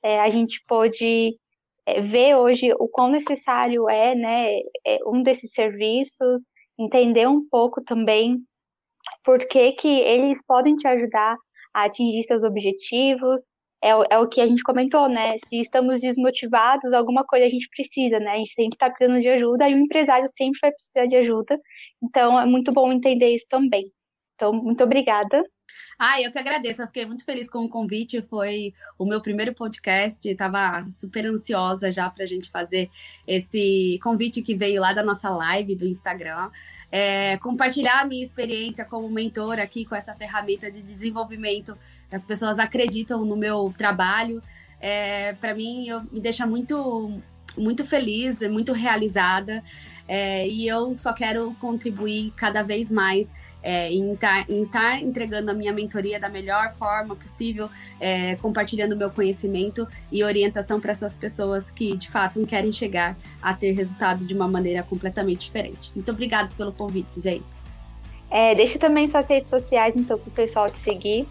[0.02, 1.36] É, a gente pôde
[1.86, 6.41] é, ver hoje o quão necessário é, né, é, um desses serviços,
[6.80, 8.38] entender um pouco também
[9.24, 11.36] por que, que eles podem te ajudar
[11.74, 13.41] a atingir seus objetivos.
[13.84, 15.38] É, é o que a gente comentou, né?
[15.47, 18.32] Se estamos desmotivados, alguma coisa a gente precisa, né?
[18.32, 21.59] A gente sempre está precisando de ajuda e o empresário sempre vai precisar de ajuda.
[22.01, 23.91] Então, é muito bom entender isso também.
[24.36, 25.43] Então, muito obrigada.
[25.97, 26.82] Ah, eu que agradeço.
[26.82, 28.21] Eu fiquei muito feliz com o convite.
[28.21, 30.28] Foi o meu primeiro podcast.
[30.28, 32.89] Estava super ansiosa já para a gente fazer
[33.28, 36.49] esse convite que veio lá da nossa live do Instagram.
[36.91, 41.78] É, compartilhar a minha experiência como mentora aqui com essa ferramenta de desenvolvimento.
[42.12, 44.41] As pessoas acreditam no meu trabalho.
[44.80, 47.20] É, para mim, eu, me deixa muito,
[47.58, 49.64] muito feliz, muito realizada.
[50.08, 53.34] É, e eu só quero contribuir cada vez mais
[53.66, 57.68] é, em, estar, em, estar, entregando a minha mentoria da melhor forma possível,
[57.99, 63.56] é, compartilhando meu conhecimento e orientação para essas pessoas que de fato querem chegar a
[63.56, 65.91] ter resultado de uma maneira completamente diferente.
[65.95, 67.58] Muito obrigada pelo convite, gente.
[68.30, 71.28] É, deixa também suas redes sociais, então, para o pessoal te seguir.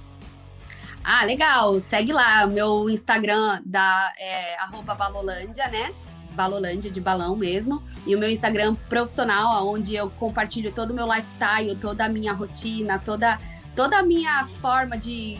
[1.04, 1.78] Ah, legal.
[1.80, 2.46] Segue lá.
[2.46, 4.56] Meu Instagram da é,
[4.96, 5.90] Balolândia, né?
[6.30, 7.82] Balolândia, de balão mesmo.
[8.06, 12.32] E o meu Instagram profissional, onde eu compartilho todo o meu lifestyle, toda a minha
[12.32, 13.38] rotina, toda,
[13.76, 15.38] toda a minha forma de,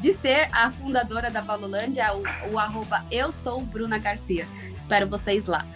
[0.00, 4.48] de ser a fundadora da Balolândia, o, o arroba eu sou Bruna Garcia.
[4.74, 5.66] Espero vocês lá.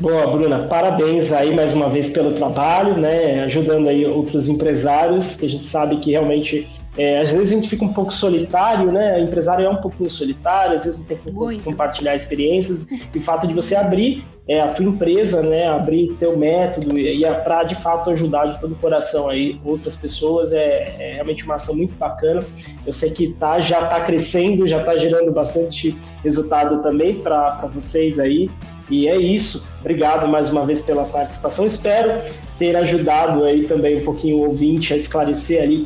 [0.00, 3.44] Boa, Bruna, parabéns aí mais uma vez pelo trabalho, né?
[3.44, 7.68] Ajudando aí outros empresários, que a gente sabe que realmente é, às vezes a gente
[7.68, 9.18] fica um pouco solitário, né?
[9.18, 12.86] O empresário é um pouquinho solitário, às vezes não tem como compartilhar experiências.
[13.12, 15.66] E o fato de você abrir é, a tua empresa, né?
[15.66, 19.96] Abrir teu método e, e para de fato ajudar de todo o coração aí outras
[19.96, 22.40] pessoas é, é, realmente uma ação muito bacana.
[22.86, 28.20] Eu sei que tá, já está crescendo, já está gerando bastante resultado também para vocês
[28.20, 28.48] aí.
[28.88, 29.66] E é isso.
[29.80, 31.66] Obrigado mais uma vez pela participação.
[31.66, 32.20] Espero
[32.56, 35.84] ter ajudado aí também um pouquinho o ouvinte a esclarecer ali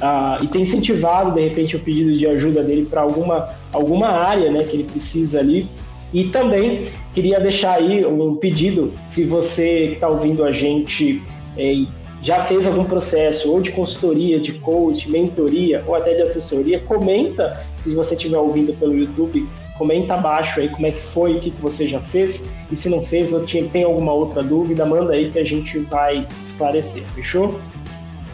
[0.00, 4.50] uh, e ter incentivado de repente o pedido de ajuda dele para alguma, alguma área
[4.50, 5.66] né, que ele precisa ali.
[6.12, 11.22] E também queria deixar aí um pedido, se você que está ouvindo a gente
[11.56, 11.84] é,
[12.22, 17.62] já fez algum processo ou de consultoria, de coach, mentoria ou até de assessoria, comenta
[17.82, 19.46] se você estiver ouvindo pelo YouTube
[19.78, 22.88] comenta abaixo aí como é que foi, o que, que você já fez, e se
[22.88, 27.58] não fez ou tem alguma outra dúvida, manda aí que a gente vai esclarecer, fechou?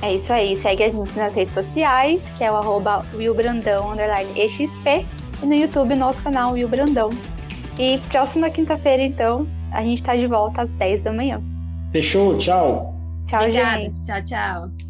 [0.05, 3.95] É isso aí, segue a gente nas redes sociais, que é o arroba willbrandão,
[4.37, 5.07] exp,
[5.43, 7.09] e no YouTube, nosso canal Will Brandão.
[7.79, 11.43] E próxima quinta-feira, então, a gente está de volta às 10 da manhã.
[11.91, 12.95] Fechou, tchau.
[13.27, 13.81] Tchau, Obrigada.
[13.81, 14.03] gente.
[14.05, 14.84] Tchau, tchau.